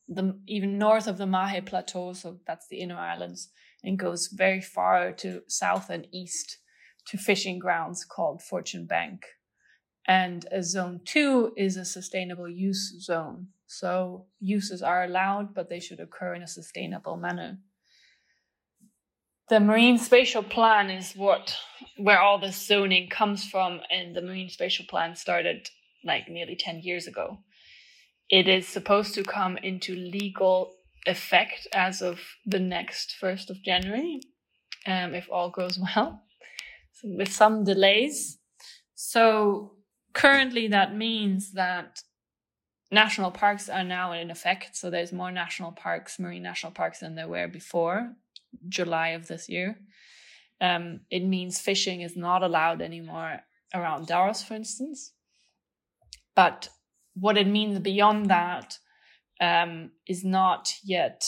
[0.09, 3.49] the even north of the Mahe Plateau, so that's the inner islands,
[3.83, 6.59] and goes very far to south and east
[7.09, 9.23] to fishing grounds called Fortune Bank.
[10.07, 13.49] And a zone two is a sustainable use zone.
[13.67, 17.59] So uses are allowed, but they should occur in a sustainable manner.
[19.49, 21.57] The marine spatial plan is what
[21.97, 25.69] where all this zoning comes from, and the marine spatial plan started
[26.05, 27.39] like nearly 10 years ago
[28.31, 30.75] it is supposed to come into legal
[31.07, 34.21] effect as of the next 1st of January,
[34.87, 36.23] um, if all goes well,
[36.93, 38.39] so with some delays.
[38.95, 39.73] So
[40.13, 42.01] currently, that means that
[42.91, 44.77] national parks are now in effect.
[44.77, 48.15] So there's more national parks, marine national parks, than there were before
[48.69, 49.79] July of this year.
[50.61, 53.41] Um, it means fishing is not allowed anymore
[53.75, 55.13] around D'Arros, for instance.
[56.35, 56.71] But
[57.19, 58.79] what it means beyond that
[59.41, 61.25] um, is not yet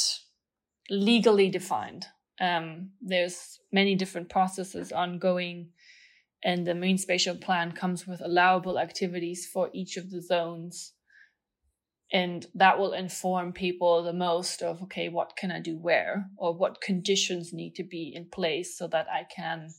[0.90, 2.06] legally defined.
[2.40, 5.70] Um, there's many different processes ongoing,
[6.44, 10.92] and the marine spatial plan comes with allowable activities for each of the zones.
[12.10, 16.54] And that will inform people the most of okay, what can I do where, or
[16.54, 19.70] what conditions need to be in place so that I can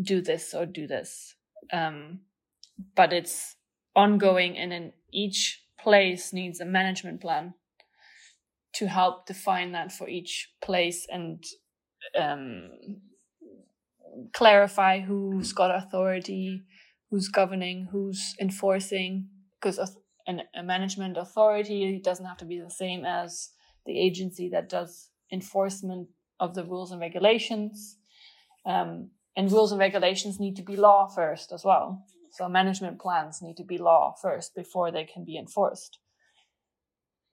[0.00, 1.34] do this or do this.
[1.72, 2.20] Um,
[2.94, 3.56] but it's
[3.98, 7.54] ongoing and then each place needs a management plan
[8.74, 11.44] to help define that for each place and
[12.16, 12.70] um,
[14.32, 16.62] clarify who's got authority,
[17.10, 19.28] who's governing, who's enforcing,
[19.60, 19.78] because
[20.54, 23.50] a management authority doesn't have to be the same as
[23.86, 26.08] the agency that does enforcement
[26.38, 27.96] of the rules and regulations.
[28.66, 32.04] Um, and rules and regulations need to be law first as well.
[32.38, 35.98] So management plans need to be law first before they can be enforced.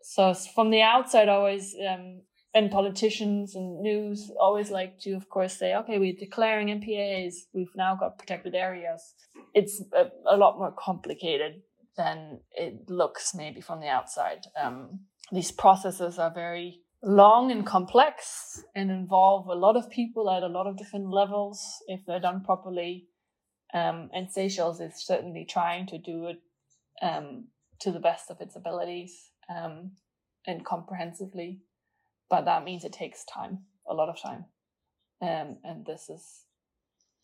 [0.01, 2.21] So from the outside, always um,
[2.55, 7.33] and politicians and news always like to, of course, say, okay, we're declaring MPAs.
[7.53, 9.13] We've now got protected areas.
[9.53, 11.61] It's a, a lot more complicated
[11.97, 14.39] than it looks maybe from the outside.
[14.59, 20.41] Um, these processes are very long and complex and involve a lot of people at
[20.41, 23.05] a lot of different levels if they're done properly.
[23.75, 26.37] Um, and Seychelles is certainly trying to do it
[27.01, 27.49] um,
[27.81, 29.91] to the best of its abilities um,
[30.47, 31.59] and comprehensively.
[32.29, 34.45] But that means it takes time, a lot of time.
[35.21, 36.45] Um, and this is,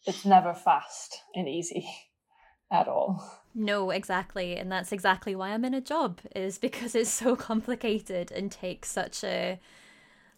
[0.06, 1.88] it's never fast and easy.
[2.72, 3.42] at all.
[3.54, 4.56] No, exactly.
[4.56, 8.90] And that's exactly why I'm in a job is because it's so complicated and takes
[8.90, 9.60] such a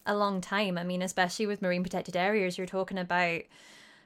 [0.06, 0.78] a long time.
[0.78, 3.44] I mean, especially with marine protected areas, you're talking about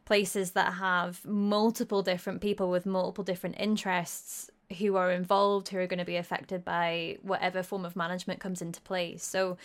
[0.08, 5.86] places that have multiple different people with multiple different interests who are involved who are
[5.86, 9.22] going to be affected by whatever form of management comes into place.
[9.22, 9.58] So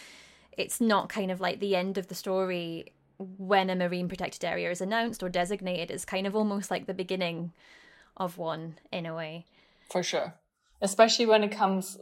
[0.59, 4.69] it's not kind of like the end of the story when a marine protected area
[4.73, 5.93] is announced or designated.
[5.93, 7.53] It's kind of almost like the beginning
[8.17, 9.47] of one in a way.
[9.93, 10.35] For sure.
[10.81, 11.99] Especially when it comes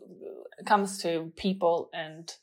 [0.65, 2.35] comes to people and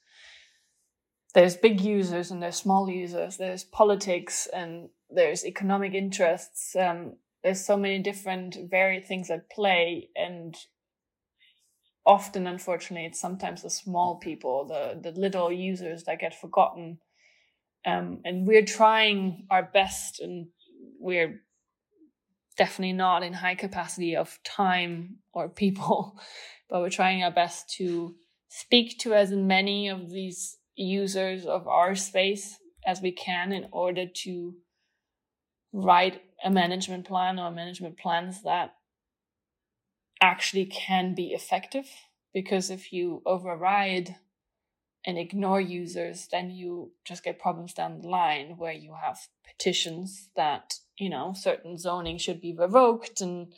[1.37, 6.75] there's big users and there's small users, there's politics and there's economic interests.
[6.75, 10.55] Um, there's so many different varied things at play and
[12.07, 16.97] often unfortunately it's sometimes the small people the the little users that get forgotten
[17.85, 20.47] um, and we're trying our best and
[20.99, 21.41] we're
[22.57, 26.19] definitely not in high capacity of time or people,
[26.69, 28.15] but we're trying our best to
[28.49, 34.05] speak to as many of these users of our space as we can in order
[34.05, 34.55] to
[35.73, 38.75] write a management plan or management plans that
[40.21, 41.89] actually can be effective.
[42.33, 44.15] Because if you override
[45.05, 50.29] and ignore users, then you just get problems down the line where you have petitions
[50.35, 53.53] that you know, certain zoning should be revoked and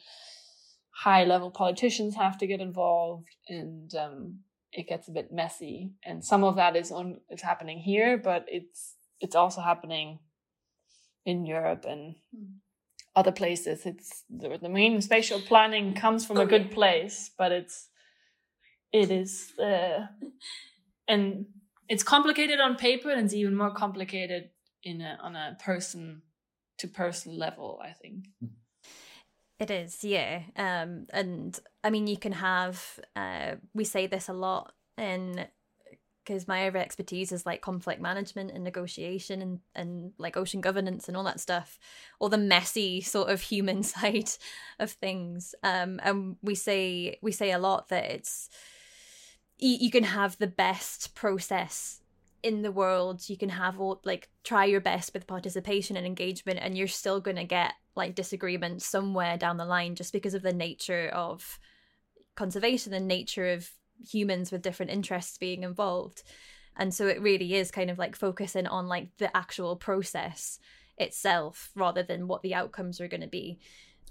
[0.92, 4.40] high level politicians have to get involved and um,
[4.72, 5.94] it gets a bit messy.
[6.04, 10.20] And some of that is on is happening here, but it's it's also happening
[11.26, 12.54] in Europe and mm.
[13.16, 13.86] other places.
[13.86, 16.76] It's the, the main spatial planning comes from oh, a good yeah.
[16.76, 17.88] place, but it's
[18.92, 20.08] it is uh,
[21.08, 21.46] and
[21.88, 24.50] it's complicated on paper and it's even more complicated
[24.84, 26.22] in a, on a person
[26.78, 28.26] to person level, I think.
[29.60, 30.44] It is, yeah.
[30.56, 35.48] Um, and I mean, you can have, uh, we say this a lot in
[36.30, 41.08] because my area expertise is like conflict management and negotiation and, and like ocean governance
[41.08, 41.80] and all that stuff,
[42.20, 44.30] all the messy sort of human side
[44.78, 45.56] of things.
[45.64, 48.50] Um, and we say we say a lot that it's
[49.58, 52.02] you, you can have the best process
[52.42, 56.60] in the world you can have all like try your best with participation and engagement
[56.62, 60.42] and you're still going to get like disagreements somewhere down the line just because of
[60.42, 61.60] the nature of
[62.36, 63.70] conservation and nature of
[64.10, 66.24] humans with different interests being involved.
[66.78, 70.60] And so it really is kind of like focusing on like the actual process
[70.98, 73.60] itself rather than what the outcomes are going to be.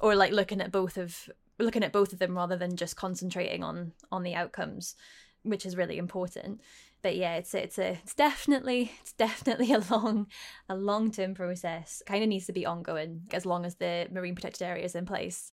[0.00, 3.64] Or like looking at both of looking at both of them rather than just concentrating
[3.64, 4.94] on on the outcomes
[5.42, 6.60] which is really important
[7.02, 10.26] but yeah, it's it's a it's definitely it's definitely a long
[10.68, 12.02] a long term process.
[12.06, 15.06] Kind of needs to be ongoing as long as the marine protected area is in
[15.06, 15.52] place.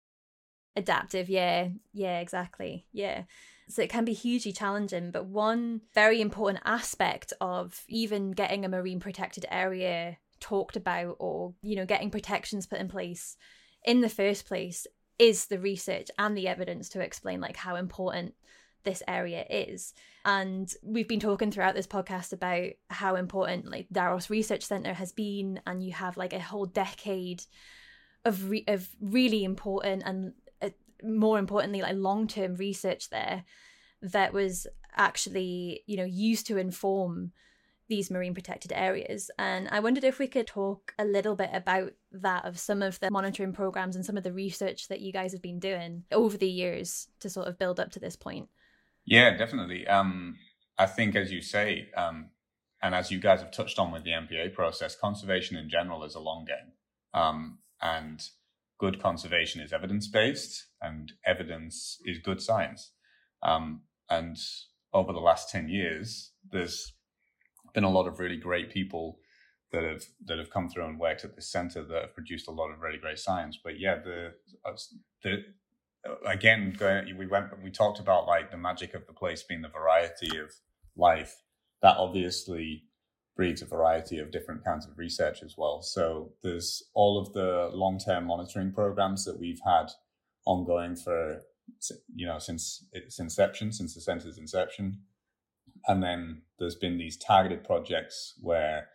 [0.75, 3.23] Adaptive, yeah, yeah, exactly, yeah.
[3.69, 8.69] So it can be hugely challenging, but one very important aspect of even getting a
[8.69, 13.37] marine protected area talked about or you know getting protections put in place
[13.83, 14.85] in the first place
[15.17, 18.33] is the research and the evidence to explain like how important
[18.85, 19.93] this area is.
[20.23, 25.11] And we've been talking throughout this podcast about how important like D'Arros Research Center has
[25.11, 27.43] been, and you have like a whole decade
[28.23, 30.69] of re- of really important and uh,
[31.03, 33.43] more importantly like long term research there
[34.01, 37.31] that was actually you know used to inform
[37.87, 39.29] these marine protected areas.
[39.37, 42.99] And I wondered if we could talk a little bit about that of some of
[42.99, 46.37] the monitoring programs and some of the research that you guys have been doing over
[46.37, 48.49] the years to sort of build up to this point.
[49.05, 49.87] Yeah, definitely.
[49.87, 50.37] Um,
[50.77, 52.31] I think, as you say, um,
[52.81, 56.15] and as you guys have touched on with the MPA process, conservation in general is
[56.15, 56.73] a long game.
[57.13, 58.21] Um, and
[58.79, 62.91] good conservation is evidence based, and evidence is good science.
[63.43, 64.37] Um, and
[64.93, 66.93] over the last 10 years, there's
[67.73, 69.19] been a lot of really great people
[69.71, 72.51] that have that have come through and worked at this center that have produced a
[72.51, 73.59] lot of really great science.
[73.61, 74.33] But yeah, the
[74.63, 74.75] uh,
[75.23, 75.43] the
[76.25, 79.69] again, going, we went, we talked about like the magic of the place being the
[79.69, 80.51] variety of
[80.95, 81.35] life.
[81.81, 82.83] That obviously
[83.35, 85.81] breeds a variety of different kinds of research as well.
[85.81, 89.87] So there's all of the long-term monitoring programs that we've had
[90.45, 91.41] ongoing for
[92.13, 95.01] you know since its inception, since the center's inception,
[95.87, 98.87] and then there's been these targeted projects where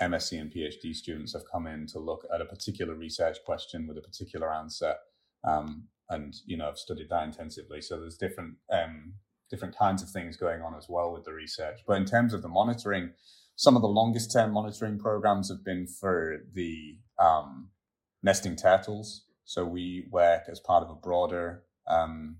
[0.00, 3.96] MSc and PhD students have come in to look at a particular research question with
[3.96, 4.94] a particular answer,
[5.44, 7.80] um, and you know I've studied that intensively.
[7.80, 9.14] So there's different um,
[9.50, 11.80] different kinds of things going on as well with the research.
[11.86, 13.12] But in terms of the monitoring,
[13.56, 17.68] some of the longest term monitoring programs have been for the um,
[18.22, 19.24] nesting turtles.
[19.44, 22.36] So we work as part of a broader um,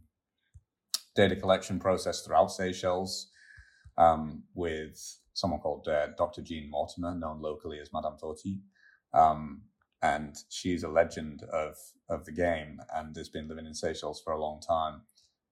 [1.16, 3.30] data collection process throughout Seychelles
[3.98, 6.42] um, with someone called uh, Dr.
[6.42, 8.60] Jeanne Mortimer, known locally as Madame Tortue.
[9.12, 9.62] Um,
[10.02, 11.76] and she's a legend of,
[12.08, 15.02] of the game and has been living in Seychelles for a long time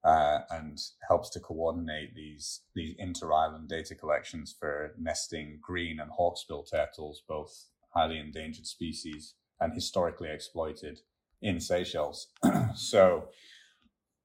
[0.05, 6.69] uh, and helps to coordinate these these inter-island data collections for nesting green and hawksbill
[6.71, 11.01] turtles, both highly endangered species and historically exploited
[11.43, 12.29] in Seychelles.
[12.75, 13.29] so,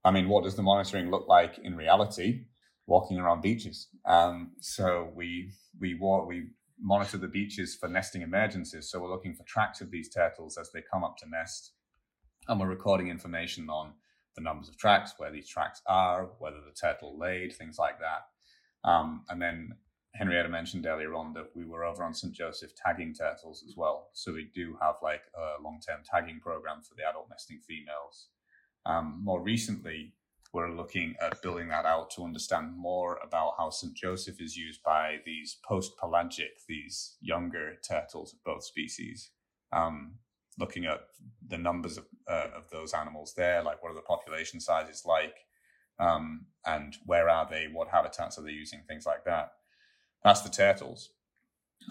[0.05, 2.45] I mean, what does the monitoring look like in reality?
[2.86, 3.88] Walking around beaches.
[4.05, 6.47] Um, so we we walk, we
[6.84, 8.89] monitor the beaches for nesting emergencies.
[8.89, 11.71] So we're looking for tracks of these turtles as they come up to nest,
[12.47, 13.93] and we're recording information on
[14.36, 18.89] the numbers of tracks, where these tracks are, whether the turtle laid, things like that.
[18.89, 19.75] Um, and then
[20.15, 22.34] Henriette mentioned earlier on that we were over on St.
[22.34, 24.09] Joseph tagging turtles as well.
[24.13, 28.27] So we do have like a long term tagging program for the adult nesting females.
[28.86, 30.13] Um, more recently,
[30.53, 33.95] we're looking at building that out to understand more about how St.
[33.95, 39.31] Joseph is used by these post pelagic, these younger turtles of both species.
[39.71, 40.19] Um,
[40.59, 41.01] looking at
[41.47, 45.35] the numbers of, uh, of those animals there, like what are the population sizes like,
[45.99, 49.53] um, and where are they, what habitats are they using, things like that.
[50.23, 51.09] That's the turtles.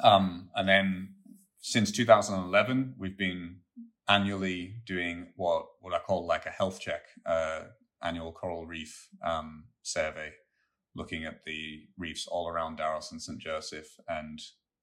[0.04, 1.14] Um, and then
[1.58, 3.56] since 2011, we've been
[4.08, 7.60] annually doing what what I call like a health check, uh,
[8.02, 10.32] annual coral reef um, survey,
[10.94, 13.38] looking at the reefs all around D'Arros and St.
[13.38, 14.40] Joseph and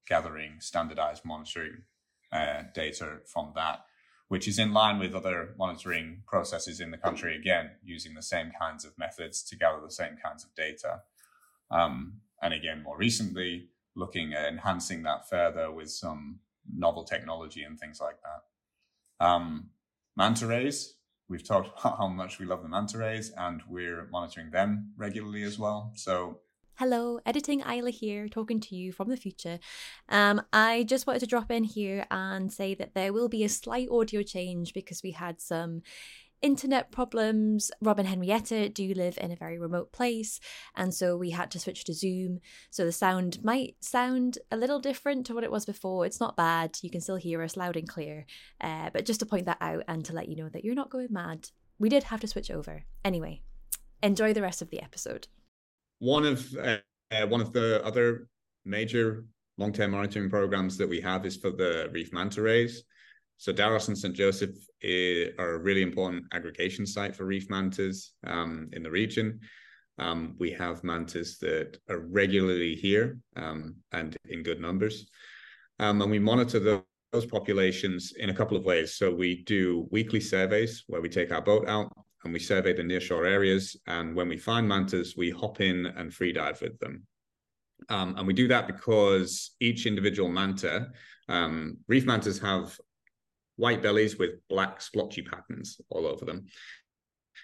[0.07, 1.83] gathering standardized monitoring
[2.31, 3.85] uh, data from that,
[4.27, 8.51] which is in line with other monitoring processes in the country, again, using the same
[8.59, 11.01] kinds of methods to gather the same kinds of data.
[11.71, 16.39] Um, and again, more recently, looking at enhancing that further with some
[16.71, 19.25] novel technology and things like that.
[19.25, 19.69] Um,
[20.15, 20.95] manta rays,
[21.29, 25.43] we've talked about how much we love the manta rays, and we're monitoring them regularly
[25.43, 25.91] as well.
[25.95, 26.39] So
[26.75, 29.59] Hello, editing Isla here, talking to you from the future.
[30.07, 33.49] Um, I just wanted to drop in here and say that there will be a
[33.49, 35.81] slight audio change because we had some
[36.41, 37.71] internet problems.
[37.81, 40.39] Rob and Henriette do live in a very remote place,
[40.75, 42.39] and so we had to switch to Zoom.
[42.69, 46.05] So the sound might sound a little different to what it was before.
[46.05, 48.25] It's not bad, you can still hear us loud and clear.
[48.61, 50.89] Uh, but just to point that out and to let you know that you're not
[50.89, 52.83] going mad, we did have to switch over.
[53.03, 53.41] Anyway,
[54.03, 55.27] enjoy the rest of the episode.
[55.99, 56.77] One of uh,
[57.27, 58.27] one of the other
[58.65, 59.25] major
[59.57, 62.83] long-term monitoring programs that we have is for the reef manta rays.
[63.39, 64.13] So D'Arros and St.
[64.13, 69.39] Joseph eh, are a really important aggregation site for reef mantas um, in the region.
[69.97, 75.09] Um, we have mantas that are regularly here um, and in good numbers.
[75.79, 76.83] Um, and we monitor the,
[77.13, 78.95] those populations in a couple of ways.
[78.95, 81.93] So we do weekly surveys where we take our boat out
[82.25, 83.77] and we survey the nearshore areas.
[83.87, 87.07] And when we find mantas, we hop in and free dive with them.
[87.87, 90.89] Um, and we do that because each individual manta,
[91.29, 92.77] um, reef mantas have
[93.59, 96.45] white bellies with black splotchy patterns all over them.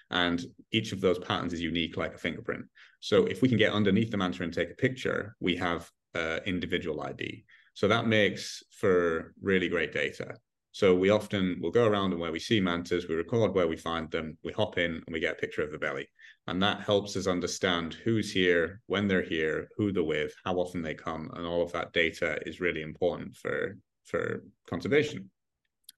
[0.10, 2.66] And each of those patterns is unique like a fingerprint.
[3.02, 6.40] So if we can get underneath the manta and take a picture, we have uh,
[6.46, 7.44] individual ID.
[7.74, 10.36] So that makes for really great data.
[10.72, 13.78] So we often will go around and where we see mantas, we record where we
[13.78, 16.08] find them, we hop in and we get a picture of the belly.
[16.48, 20.82] And that helps us understand who's here, when they're here, who they're with, how often
[20.82, 25.30] they come, and all of that data is really important for, for conservation.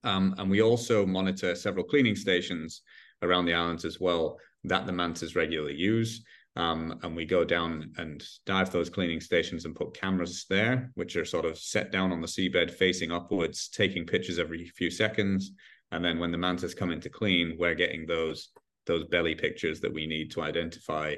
[0.03, 2.81] Um, and we also monitor several cleaning stations
[3.21, 6.23] around the islands as well that the mantas regularly use.
[6.55, 11.15] Um, and we go down and dive those cleaning stations and put cameras there, which
[11.15, 15.51] are sort of set down on the seabed facing upwards, taking pictures every few seconds.
[15.91, 18.49] And then when the mantas come in to clean, we're getting those
[18.87, 21.13] those belly pictures that we need to identify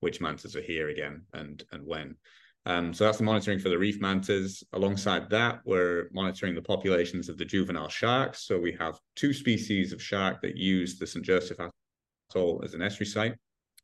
[0.00, 2.16] which mantas are here again and and when.
[2.64, 4.62] Um, so that's the monitoring for the reef mantas.
[4.72, 8.46] Alongside that, we're monitoring the populations of the juvenile sharks.
[8.46, 11.24] So we have two species of shark that use the St.
[11.24, 11.58] Joseph
[12.30, 13.34] Atoll as an estuary site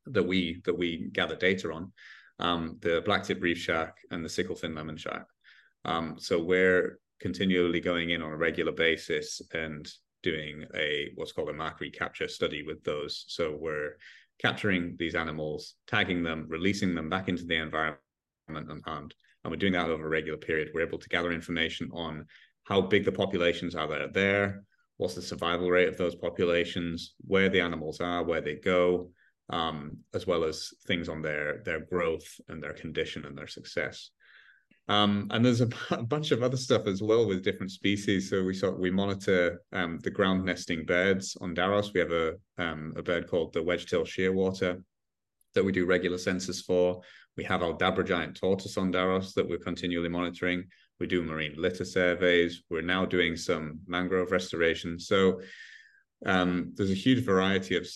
[0.05, 1.91] that we that we gather data on,
[2.39, 5.27] um, the blacktip reef shark and the sicklefin lemon shark.
[5.83, 9.89] Um, so we're continually going in on a regular basis and
[10.23, 13.25] doing a what's called a mark recapture study with those.
[13.27, 13.97] So we're
[14.41, 17.99] capturing these animals, tagging them, releasing them back into the environment
[18.57, 19.13] unharmed.
[19.43, 20.69] And we're doing that over a regular period.
[20.73, 22.25] We're able to gather information on
[22.65, 24.63] how big the populations are that are there,
[24.97, 29.09] what's the survival rate of those populations, where the animals are, where they go,
[29.49, 34.11] um, as well as things on their their growth and their condition and their success.
[34.89, 35.67] Um, and there's a,
[36.07, 38.29] bunch of other stuff as well with different species.
[38.29, 41.93] So we saw we monitor um, the ground nesting birds on D'Arros.
[41.93, 44.83] We have a um, a bird called the wedge-tailed shearwater
[45.55, 47.01] that we do regular census for.
[47.39, 50.65] We have our Aldabra giant tortoise on D'Arros that we're continually monitoring.
[50.99, 52.63] We do marine litter surveys.
[52.69, 54.99] We're now doing some mangrove restoration.
[54.99, 55.39] So
[56.25, 57.87] um, there's a huge variety of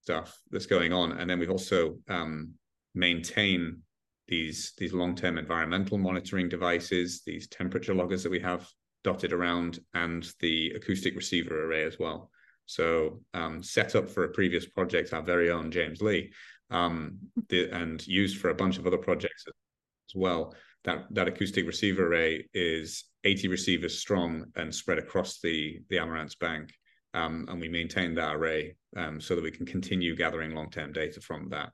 [0.00, 1.10] stuff that's going on.
[1.18, 2.52] And then we've also um,
[2.94, 3.82] maintain
[4.28, 8.64] these these long-term environmental monitoring devices, these temperature loggers that we have
[9.02, 12.30] dotted around, and the acoustic receiver array as well.
[12.66, 16.32] So um, set up for a previous project, our very own James Lea,
[16.70, 20.54] um, the, and used for a bunch of other projects as well.
[20.84, 26.38] That that acoustic receiver array is 80 receivers strong and spread across the the Amirantes
[26.38, 26.72] bank.
[27.14, 31.20] Um, and we maintain that array um, so that we can continue gathering long-term data
[31.20, 31.70] from that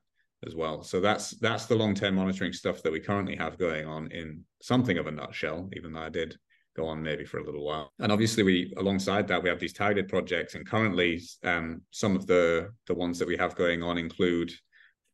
[0.47, 0.83] as well.
[0.83, 4.99] So that's that's the long-term monitoring stuff that we currently have going on in something
[4.99, 6.37] of a nutshell, even though I did
[6.77, 7.93] go on maybe for a little while.
[7.99, 12.27] And obviously we alongside that we have these targeted projects and currently um, some of
[12.27, 14.53] the the ones that we have going on include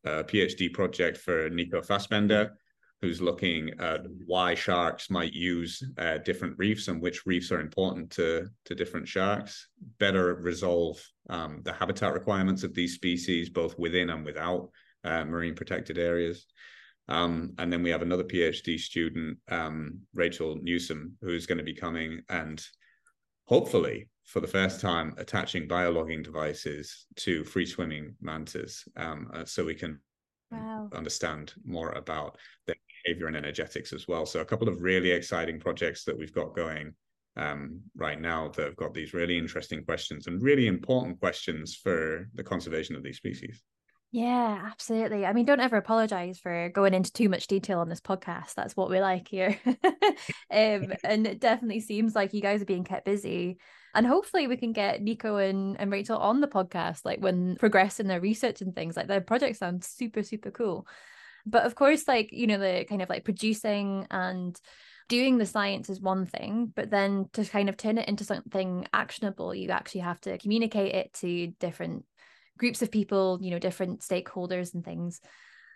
[0.05, 2.57] a PhD project for Nico Fassbender,
[3.01, 8.09] who's looking at why sharks might use uh, different reefs and which reefs are important
[8.09, 9.67] to, to different sharks,
[9.99, 14.69] better resolve um, the habitat requirements of these species, both within and without
[15.03, 16.47] uh, marine protected areas.
[17.07, 21.75] Um, and then we have another PhD student, um, Rachel Newsom, who's going to be
[21.75, 22.63] coming and
[23.45, 29.63] hopefully for the first time attaching biologging devices to free swimming mantas um, uh, so
[29.63, 29.99] we can
[30.51, 30.89] wow.
[30.93, 32.75] understand more about their
[33.05, 34.25] behavior and energetics as well.
[34.25, 36.93] So a couple of really exciting projects that we've got going
[37.37, 42.27] um, right now that have got these really interesting questions and really important questions for
[42.33, 43.63] the conservation of these species.
[44.11, 45.25] Yeah, absolutely.
[45.25, 48.55] I mean, don't ever apologize for going into too much detail on this podcast.
[48.55, 49.59] That's what we like here.
[49.65, 49.73] um,
[51.03, 53.57] and it definitely seems like you guys are being kept busy.
[53.97, 58.05] And hopefully we can get Nico and, and Rachel on the podcast, like when progressing
[58.05, 60.85] their research and things like their project sounds super, super cool.
[61.47, 64.55] But of course, like, you know, the kind of like producing and
[65.09, 68.85] doing the science is one thing, but then to kind of turn it into something
[68.93, 72.05] actionable, you actually have to communicate it to different
[72.59, 75.21] groups of people, you know, different stakeholders and things.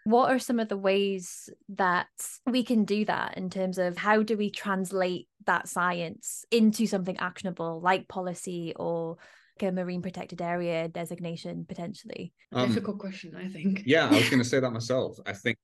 [0.03, 2.07] What are some of the ways that
[2.45, 7.17] we can do that in terms of how do we translate that science into something
[7.17, 9.17] actionable like policy or
[9.61, 12.33] a marine protected area designation potentially?
[12.51, 13.83] Um, Difficult question, I think.
[13.85, 15.17] Yeah, I was going to say that myself.
[15.25, 15.57] I think,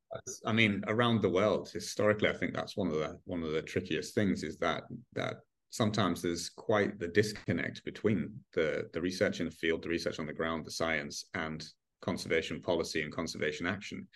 [0.46, 3.62] I mean, around the world historically, I think that's one of the one of the
[3.62, 5.38] trickiest things is that that
[5.70, 10.28] sometimes there's quite the disconnect between the the research in the field, the research on
[10.28, 11.66] the ground, the science, and
[12.02, 14.08] conservation policy and conservation action.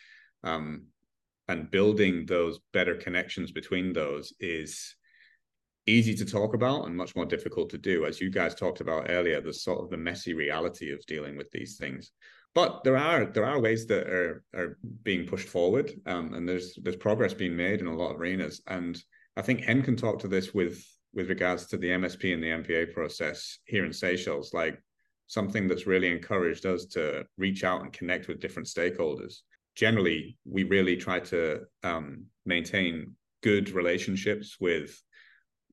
[0.43, 0.85] Um,
[1.47, 4.95] and building those better connections between those is
[5.87, 8.05] easy to talk about and much more difficult to do.
[8.05, 11.49] As you guys talked about earlier, the sort of the messy reality of dealing with
[11.51, 12.11] these things.
[12.53, 16.77] But there are there are ways that are are being pushed forward, um, and there's
[16.81, 18.61] there's progress being made in a lot of arenas.
[18.67, 19.01] And
[19.37, 22.47] I think Hen can talk to this with with regards to the MSP and the
[22.47, 24.81] MPA process here in Seychelles, like
[25.27, 29.39] something that's really encouraged us to reach out and connect with different stakeholders.
[29.75, 35.01] Generally, we really try to um, maintain good relationships with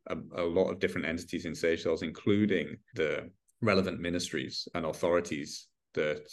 [0.08, 3.30] a, a, lot of different entities in Seychelles, including the
[3.60, 6.28] relevant ministries and authorities that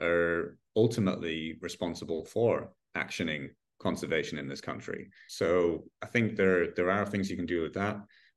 [0.00, 3.48] are ultimately responsible for actioning
[3.78, 5.08] conservation in this country.
[5.28, 7.96] So I think there there are things you can do with that.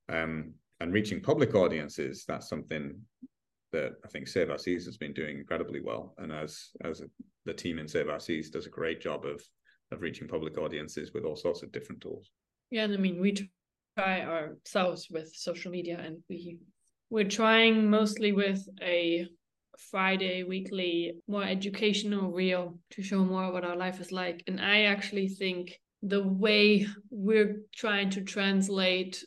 [0.10, 3.00] Um, and reaching public audiences, that's something
[3.72, 6.14] that I think Save Our Seas has been doing incredibly well.
[6.18, 7.02] And as as
[7.46, 9.42] the team in Save Our Seas does a great job of
[9.92, 12.30] of reaching public audiences with all sorts of different tools.
[12.70, 13.32] Yeah, and I mean we
[14.00, 16.58] try ourselves with social media and we
[17.10, 19.28] we're trying mostly with a
[19.92, 24.44] Friday weekly more educational reel to show more what our life is like.
[24.48, 29.24] And I actually think the way we're trying to translate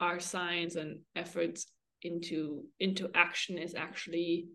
[0.00, 1.66] our science and efforts
[2.02, 4.46] into into action is actually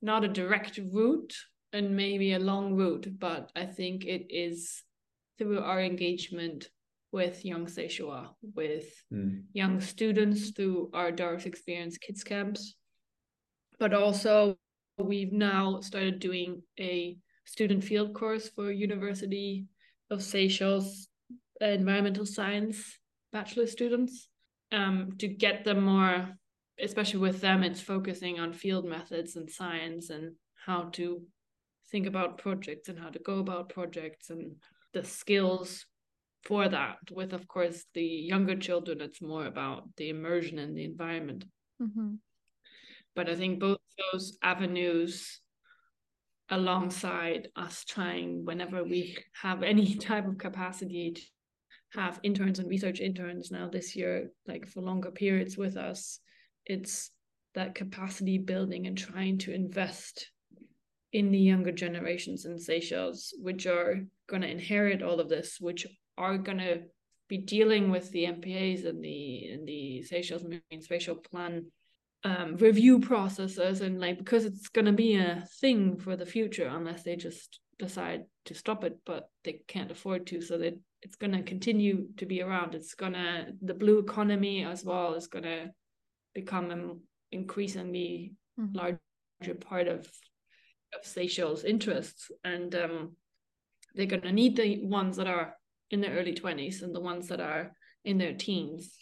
[0.00, 1.34] not a direct route
[1.72, 4.82] and maybe a long route, but I think it is
[5.38, 6.68] through our engagement
[7.12, 9.42] with young Seychellois, with mm.
[9.52, 12.74] young students through our D'Arros Experience Kids Camps.
[13.78, 14.56] But also,
[14.98, 19.66] we've now started doing a student field course for University
[20.10, 21.08] of Seychelles
[21.60, 22.98] environmental science
[23.32, 24.28] bachelor students
[24.72, 26.28] um, to get them more,
[26.80, 30.34] especially with them, it's focusing on field methods and science and
[30.66, 31.22] how to
[31.90, 34.56] think about projects and how to go about projects and
[34.94, 35.86] the skills
[36.44, 40.84] for that with of course the younger children it's more about the immersion in the
[40.84, 41.44] environment
[41.80, 42.14] mm-hmm.
[43.14, 43.78] but i think both
[44.12, 45.40] those avenues
[46.50, 51.22] alongside us trying whenever we have any type of capacity to
[52.00, 56.18] have interns and research interns now this year like for longer periods with us
[56.66, 57.10] it's
[57.54, 60.30] that capacity building and trying to invest
[61.12, 65.86] in the younger generations in Seychelles, which are going to inherit all of this, which
[66.18, 66.82] are going to
[67.28, 71.66] be dealing with the MPAs and the and the Seychelles Marine Spatial Plan
[72.24, 76.68] um, review processes, and like because it's going to be a thing for the future,
[76.68, 81.16] unless they just decide to stop it, but they can't afford to, so that it's
[81.16, 82.74] going to continue to be around.
[82.74, 85.70] It's gonna the blue economy as well is going to
[86.34, 87.00] become an
[87.32, 88.76] increasingly mm-hmm.
[88.76, 90.06] larger part of
[90.94, 93.16] of Seychelles' interests, and um,
[93.94, 95.56] they're going to need the ones that are
[95.92, 97.72] in their early 20s and the ones that are
[98.04, 98.96] in their teens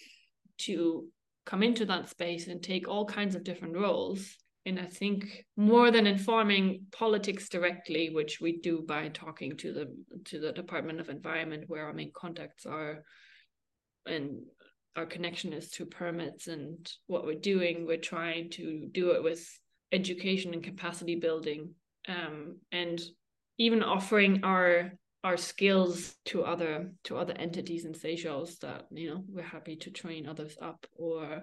[0.59, 1.07] to
[1.47, 4.37] come into that space and take all kinds of different roles.
[4.67, 9.87] And I think more than informing politics directly, which we do by talking to the
[10.27, 13.03] to the Department of Environment, where our main contacts are,
[14.05, 14.43] and
[14.97, 17.87] our connection is to permits and what we're doing.
[17.87, 19.49] We're trying to do it with
[19.93, 21.75] education and capacity building
[22.07, 23.01] um, and
[23.59, 24.93] even offering our
[25.23, 29.91] our skills to other to other entities in Seychelles that you know we're happy to
[29.91, 31.43] train others up or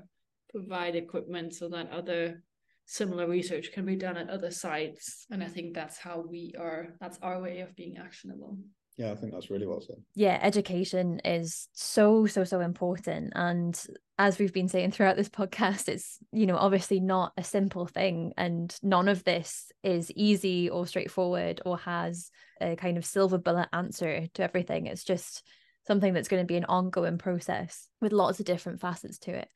[0.49, 2.43] provide equipment so that other
[2.85, 5.25] similar research can be done at other sites.
[5.29, 8.57] And i think that's how we are that's our way of being actionable
[8.97, 9.95] yeah i think that's really well said.
[10.15, 13.33] Yeah education is so so so important.
[13.35, 13.79] And
[14.19, 18.33] as we've been saying throughout this podcast it's you know obviously not a simple thing.
[18.37, 23.69] And none of this is easy or straightforward or has a kind of silver bullet
[23.71, 24.87] answer to everything.
[24.87, 25.43] It's just
[25.85, 29.49] something that's going to be an ongoing process with lots of different facets to it.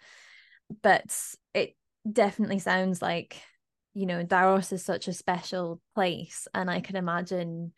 [0.81, 1.11] But
[1.53, 1.75] it
[2.09, 3.41] definitely sounds like
[3.93, 6.47] you know D'Arros is such a special place.
[6.53, 7.73] And I can imagine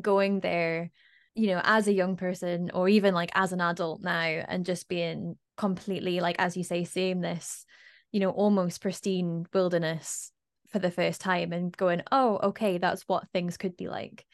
[0.00, 0.90] going there
[1.36, 4.88] you know as a young person or even like as an adult now and just
[4.88, 7.64] being completely like as you say seeing this
[8.10, 10.32] you know almost pristine wilderness
[10.68, 14.24] for the first time and going oh okay that's what things could be like.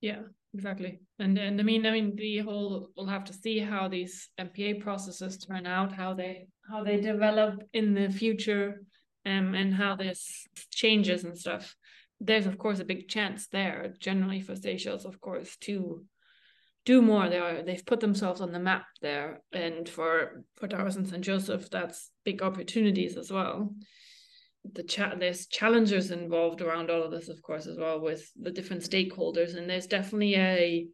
[0.00, 0.20] Yeah
[0.52, 1.00] exactly.
[1.18, 4.80] And and i mean i mean the whole we'll have to see how these mpa
[4.80, 8.82] processes turn out how they how they develop in the future
[9.24, 11.74] um and how this changes and stuff.
[12.20, 16.04] There's of course a big chance there generally for Seychelles of course to
[16.84, 17.28] do more.
[17.28, 21.22] They are they've put themselves on the map there, and for for D'Arros and St
[21.22, 23.74] Joseph, that's big opportunities as well.
[24.72, 28.50] The chat there's challengers involved around all of this, of course, as well with the
[28.50, 30.86] different stakeholders, and there's definitely a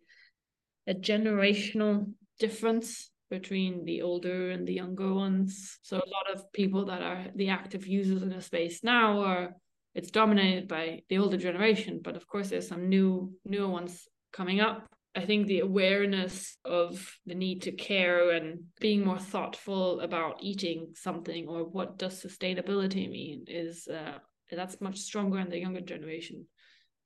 [0.86, 5.78] a generational difference between the older and the younger ones.
[5.82, 9.50] So a lot of people that are the active users in the space now are
[9.94, 14.60] it's dominated by the older generation, but of course there's some new newer ones coming
[14.60, 20.42] up I think the awareness of the need to care and being more thoughtful about
[20.42, 24.18] eating something or what does sustainability mean is uh,
[24.50, 26.46] that's much stronger in the younger generation.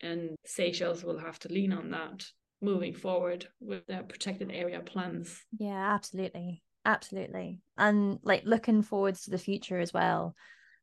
[0.00, 2.24] And Seychelles will have to lean on that
[2.60, 5.40] moving forward with their protected area plans.
[5.58, 6.62] Yeah, absolutely.
[6.84, 7.60] Absolutely.
[7.78, 10.34] And like looking forwards to the future as well.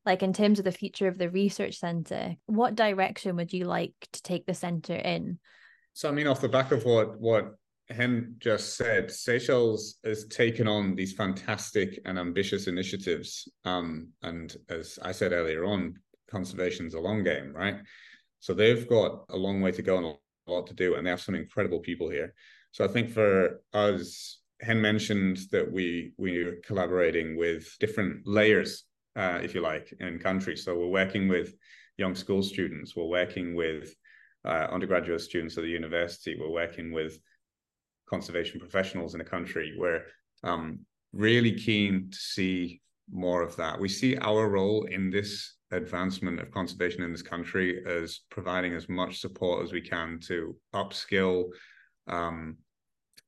[0.06, 3.94] Like in terms of the future of the research center, what direction would you like
[4.14, 5.40] to take the center in?
[5.94, 7.56] So I mean, off the back of what what
[7.90, 13.48] Hen just said, Seychelles has taken on these fantastic and ambitious initiatives.
[13.66, 15.96] Um, and as I said earlier on,
[16.30, 17.78] conservation's a long game, right?
[18.40, 21.10] So they've got a long way to go and a lot to do, and they
[21.10, 22.34] have some incredible people here.
[22.72, 28.84] So I think for us, Hen mentioned that we we're collaborating with different layers,
[29.16, 30.64] uh, if you like, in countries.
[30.64, 31.56] So we're working with
[31.98, 33.96] young school students, we're working with
[34.46, 36.38] uh, undergraduate students at the university.
[36.40, 37.20] We're working with
[38.10, 39.76] conservation professionals in the country.
[39.78, 40.04] We're
[40.44, 40.80] um,
[41.14, 42.82] really keen to see
[43.12, 43.80] more of that.
[43.80, 48.90] We see our role in this advancement of conservation in this country as providing as
[48.90, 51.50] much support as we can to upskill
[52.08, 52.58] um,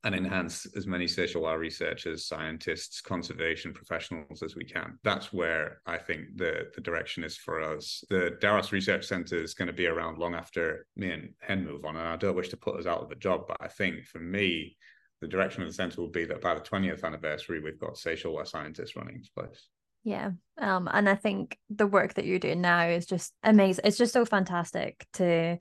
[0.04, 4.98] and enhance as many social Seychellois researchers, scientists, conservation professionals as we can.
[5.04, 8.04] That's where I think the, the direction is for us.
[8.10, 11.86] The D'Arros Research Centre is going to be around long after me and Hen move
[11.86, 14.06] on, and I don't wish to put us out of a job, but I think
[14.06, 14.76] for me,
[15.22, 18.34] the direction of the centre will be that by the 20th anniversary, we've got social
[18.34, 19.68] Seychellois scientists running this place.
[20.04, 20.32] Yeah.
[20.58, 23.86] Um, and I think the work that you're doing now is just amazing.
[23.86, 25.60] It's just so fantastic to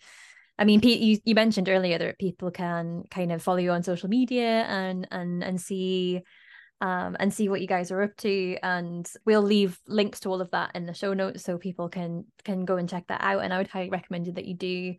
[0.61, 3.83] I mean, Pete, you, you mentioned earlier that people can kind of follow you on
[3.83, 6.21] social media and and and see
[6.83, 8.59] um, and see what you guys are up to.
[8.63, 12.27] And we'll leave links to all of that in the show notes so people can
[12.45, 13.43] can go and check that out.
[13.43, 14.97] And I would highly recommend that you do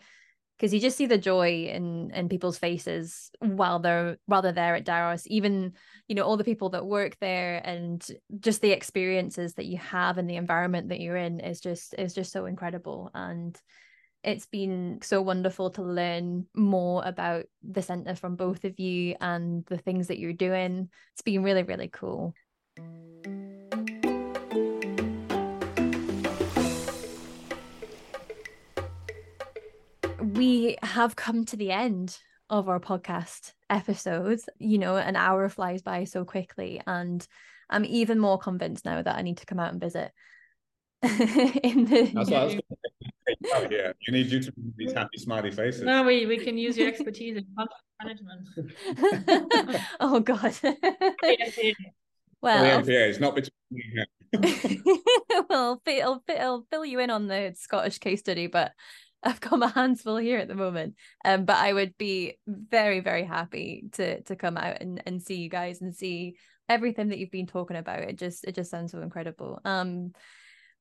[0.58, 4.76] because you just see the joy in in people's faces while they're while they're there
[4.76, 5.28] at D'Arros.
[5.28, 5.74] Even
[6.08, 8.04] you know all the people that work there and
[8.40, 12.16] just the experiences that you have and the environment that you're in is just is
[12.16, 13.56] just so incredible and
[14.24, 19.66] it's been so wonderful to learn more about the centre from both of you and
[19.66, 20.90] the things that you're doing.
[21.14, 22.34] It's been really, really cool.
[30.20, 32.18] We have come to the end
[32.50, 34.48] of our podcast episodes.
[34.60, 37.26] You know, an hour flies by so quickly, and
[37.70, 40.12] I'm even more convinced now that I need to come out and visit.
[41.04, 42.58] in the That's what I was
[43.54, 45.84] oh, yeah, you need you to these happy smiley faces.
[45.84, 49.82] No, we, we can use your expertise in content management.
[50.00, 50.58] oh God.
[52.42, 54.06] well, yeah, it's not between.
[55.50, 58.72] well, I'll, I'll fill you in on the Scottish case study, but
[59.24, 60.96] I've got my hands full here at the moment.
[61.26, 65.36] Um, but I would be very, very happy to to come out and, and see
[65.36, 66.38] you guys and see
[66.70, 68.00] everything that you've been talking about.
[68.00, 69.60] It just it just sounds so incredible.
[69.66, 70.14] Um,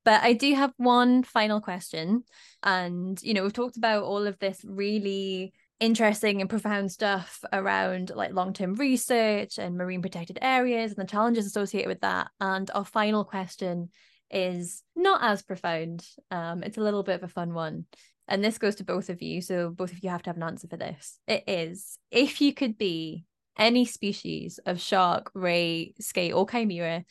[0.04, 2.24] but I do have one final question.
[2.62, 8.12] And, you know, we've talked about all of this really interesting and profound stuff around
[8.14, 12.28] like long-term research and marine protected areas and the challenges associated with that.
[12.40, 13.90] And our final question
[14.30, 16.06] is not as profound.
[16.30, 17.86] Um, it's a little bit of a fun one.
[18.28, 19.42] And this goes to both of you.
[19.42, 21.18] So both of you have to have an answer for this.
[21.26, 23.24] It is if you could be
[23.58, 27.04] any species of shark, ray, skate, or chimera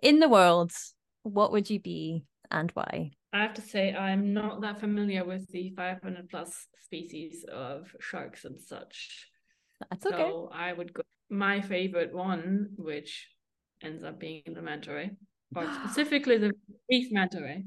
[0.00, 0.72] in the world,
[1.26, 3.10] what would you be and why?
[3.32, 8.44] I have to say, I'm not that familiar with the 500 plus species of sharks
[8.44, 9.28] and such.
[9.90, 10.16] That's okay.
[10.16, 11.02] So I would go.
[11.28, 13.28] My favorite one, which
[13.82, 15.10] ends up being the manta ray,
[15.50, 16.52] but specifically the
[16.88, 17.64] reef manta ray,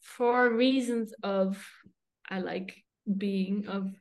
[0.00, 1.64] for reasons of
[2.28, 2.76] I like
[3.16, 3.92] being of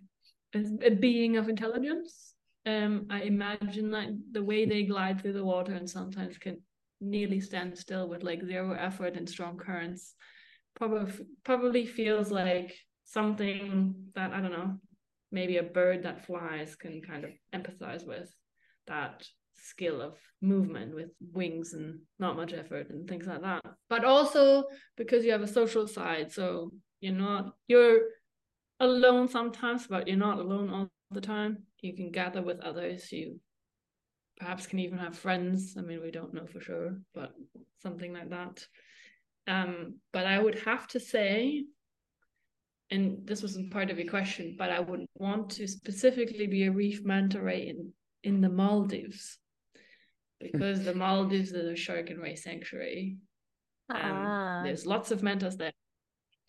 [0.56, 2.34] a being of intelligence.
[2.66, 6.58] Um, I imagine that the way they glide through the water and sometimes can
[7.02, 10.16] nearly stand still with like zero effort and strong currents
[10.76, 11.12] probably
[11.44, 12.74] probably feels like
[13.06, 14.76] something that I don't know,
[15.32, 18.30] maybe a bird that flies can kind of empathize with
[18.88, 23.64] that skill of movement with wings and not much effort and things like that.
[23.90, 24.66] But also
[24.98, 28.02] because you have a social side, so you're not you're
[28.80, 31.64] alone sometimes, but you're not alone all the time.
[31.82, 33.12] You can gather with others.
[33.12, 33.40] You
[34.38, 35.76] perhaps can even have friends.
[35.78, 37.32] I mean, we don't know for sure, but
[37.82, 38.66] something like that.
[39.48, 41.66] Um, but I would have to say,
[42.92, 46.72] and this wasn't part of your question, but I would want to specifically be a
[46.72, 47.92] reef manta ray in,
[48.24, 49.38] in the Maldives
[50.40, 53.18] because the Maldives is a shark and ray sanctuary.
[53.90, 54.62] Um, ah.
[54.64, 55.72] There's lots of mantas there.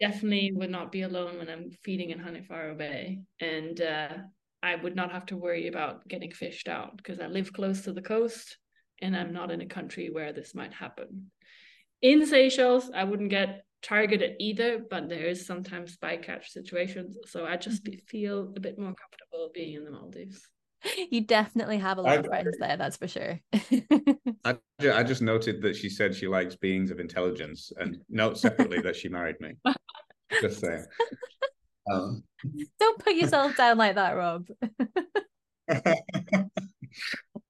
[0.01, 3.21] Definitely would not be alone when I'm feeding in Hanifaru Bay.
[3.41, 4.09] And uh,
[4.67, 7.93] I would not have to worry about getting fished out because I live close to
[7.93, 8.59] the coast
[9.01, 11.31] and I'm not in a country where this might happen.
[12.03, 17.17] In Seychelles, I wouldn't get targeted either, but there is sometimes bycatch situations.
[17.27, 18.01] So I just mm-hmm.
[18.09, 20.41] feel a bit more comfortable being in the Maldives.
[21.11, 23.41] You definitely have a lot I, of friends there, that's for sure.
[24.45, 28.81] I, I just noted that she said she likes beings of intelligence and note separately
[28.83, 29.55] that she married me.
[30.41, 30.85] Just saying.
[31.91, 32.25] Um,
[32.79, 34.47] Don't put yourself down like that, Rob.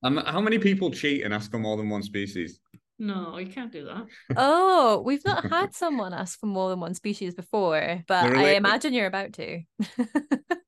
[0.03, 2.61] um, how many people cheat and ask for more than one species?
[2.99, 4.07] No, you can't do that.
[4.37, 8.95] Oh, we've not had someone ask for more than one species before, but I imagine
[8.95, 9.61] you're about to.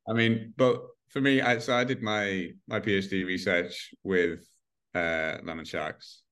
[0.08, 4.40] I mean, but for me, I, so I did my my PhD research with
[4.94, 6.22] uh, lemon sharks,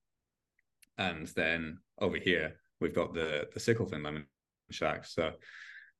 [0.99, 4.27] and then over here we've got the the sicklefin lemon
[4.71, 5.15] sharks.
[5.15, 5.33] So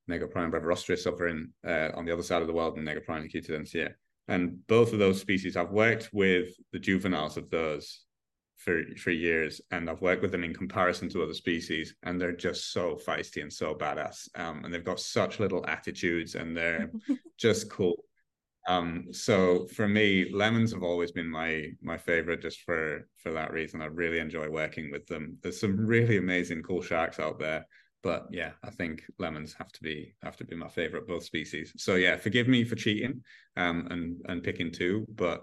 [0.09, 3.75] Negaprion brevirostris over in uh, on the other side of the world and Negaprion acutidens.
[4.27, 8.01] And both of those species, I've worked with the juveniles of those
[8.57, 12.35] for for years, and I've worked with them in comparison to other species, and they're
[12.35, 14.27] just so feisty and so badass.
[14.35, 16.91] Um, and they've got such little attitudes, and they're
[17.37, 18.03] just cool.
[18.67, 23.53] Um, so for me, lemons have always been my my favorite, just for for that
[23.53, 23.81] reason.
[23.81, 25.37] I really enjoy working with them.
[25.41, 27.65] There's some really amazing, cool sharks out there,
[28.07, 31.73] but yeah, I think lemons have to be have to be my favorite both species.
[31.75, 33.21] So yeah, forgive me for cheating,
[33.57, 35.41] um, and and picking two, but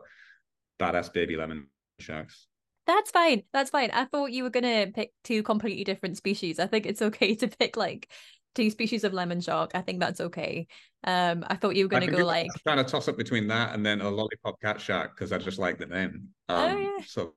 [0.81, 1.67] badass baby lemon
[1.99, 2.47] sharks.
[2.87, 3.43] That's fine.
[3.53, 3.91] That's fine.
[3.91, 6.59] I thought you were gonna pick two completely different species.
[6.59, 8.11] I think it's okay to pick like
[8.55, 9.73] two species of lemon shark.
[9.75, 10.67] I think that's okay.
[11.07, 13.75] Um, I thought you were going to go like trying to toss up between that
[13.75, 16.29] and then a lollipop cat shark because I just like the name.
[16.49, 17.05] Oh, um, oh, yeah.
[17.07, 17.35] So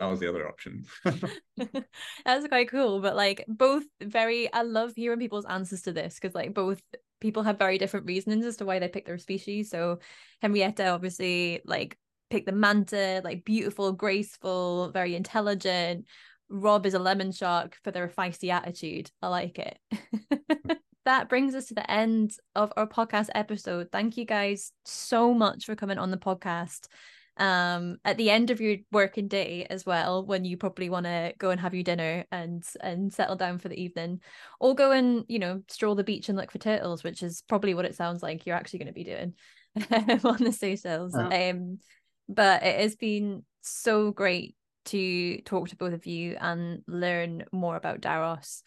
[0.00, 0.86] that was the other option.
[2.24, 3.00] that's quite cool.
[3.00, 6.80] But like both very, I love hearing people's answers to this because like both
[7.20, 9.68] people have very different reasons as to why they pick their species.
[9.70, 9.98] So
[10.40, 11.98] Henriette obviously like
[12.30, 16.06] picked the manta, like beautiful, graceful, very intelligent.
[16.48, 19.10] Rob is a lemon shark for their feisty attitude.
[19.20, 19.78] I like it.
[21.04, 23.88] that brings us to the end of our podcast episode.
[23.92, 26.86] Thank you guys so much for coming on the podcast.
[27.40, 31.32] Um, at the end of your working day as well, when you probably want to
[31.38, 34.20] go and have your dinner and and settle down for the evening,
[34.60, 37.72] or go and you know stroll the beach and look for turtles, which is probably
[37.72, 39.34] what it sounds like you're actually going to be doing
[40.24, 41.14] on the Seychelles.
[41.16, 41.50] Yeah.
[41.50, 41.78] Um,
[42.28, 44.54] but it has been so great
[44.86, 48.62] to talk to both of you and learn more about D'Arros.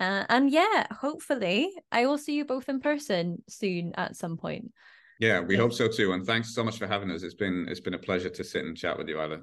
[0.00, 4.72] Uh, and yeah, hopefully I will see you both in person soon at some point.
[5.20, 5.60] Yeah, we yeah.
[5.60, 6.12] hope so too.
[6.12, 7.22] And thanks so much for having us.
[7.22, 9.40] It's been it's been a pleasure to sit and chat with you, Isla.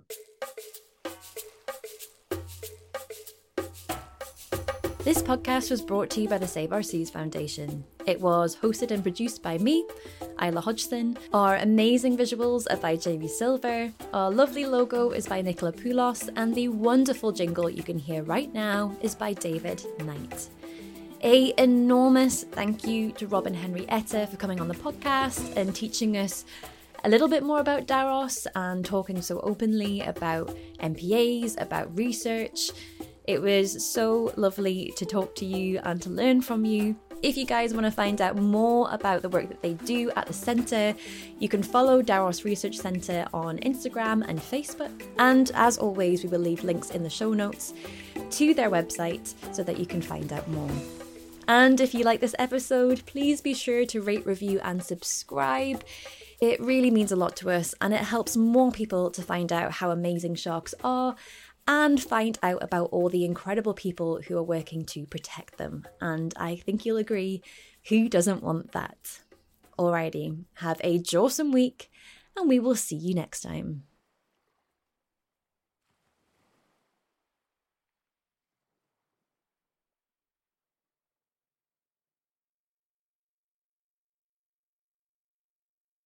[5.03, 7.83] This podcast was brought to you by the Save Our Seas Foundation.
[8.05, 9.83] It was hosted and produced by me,
[10.39, 11.17] Isla Hodgson.
[11.33, 13.91] Our amazing visuals are by Jamie Silver.
[14.13, 18.53] Our lovely logo is by Nicola Poulos, and the wonderful jingle you can hear right
[18.53, 20.49] now is by David Knight.
[21.23, 26.17] A enormous thank you to Rob and Henriette for coming on the podcast and teaching
[26.17, 26.45] us
[27.03, 32.71] a little bit more about D'Arros and talking so openly about MPAs, about research.
[33.25, 36.95] It was so lovely to talk to you and to learn from you.
[37.21, 40.25] If you guys want to find out more about the work that they do at
[40.25, 40.95] the centre,
[41.37, 45.03] you can follow D'Arros Research Centre on Instagram and Facebook.
[45.19, 47.75] And as always, we will leave links in the show notes
[48.31, 50.71] to their website so that you can find out more.
[51.51, 55.83] And if you like this episode, please be sure to rate, review, and subscribe.
[56.39, 59.73] It really means a lot to us and it helps more people to find out
[59.73, 61.13] how amazing sharks are
[61.67, 65.85] and find out about all the incredible people who are working to protect them.
[65.99, 67.41] And I think you'll agree
[67.89, 69.19] who doesn't want that?
[69.77, 71.91] Alrighty, have a jawsome week,
[72.37, 73.83] and we will see you next time.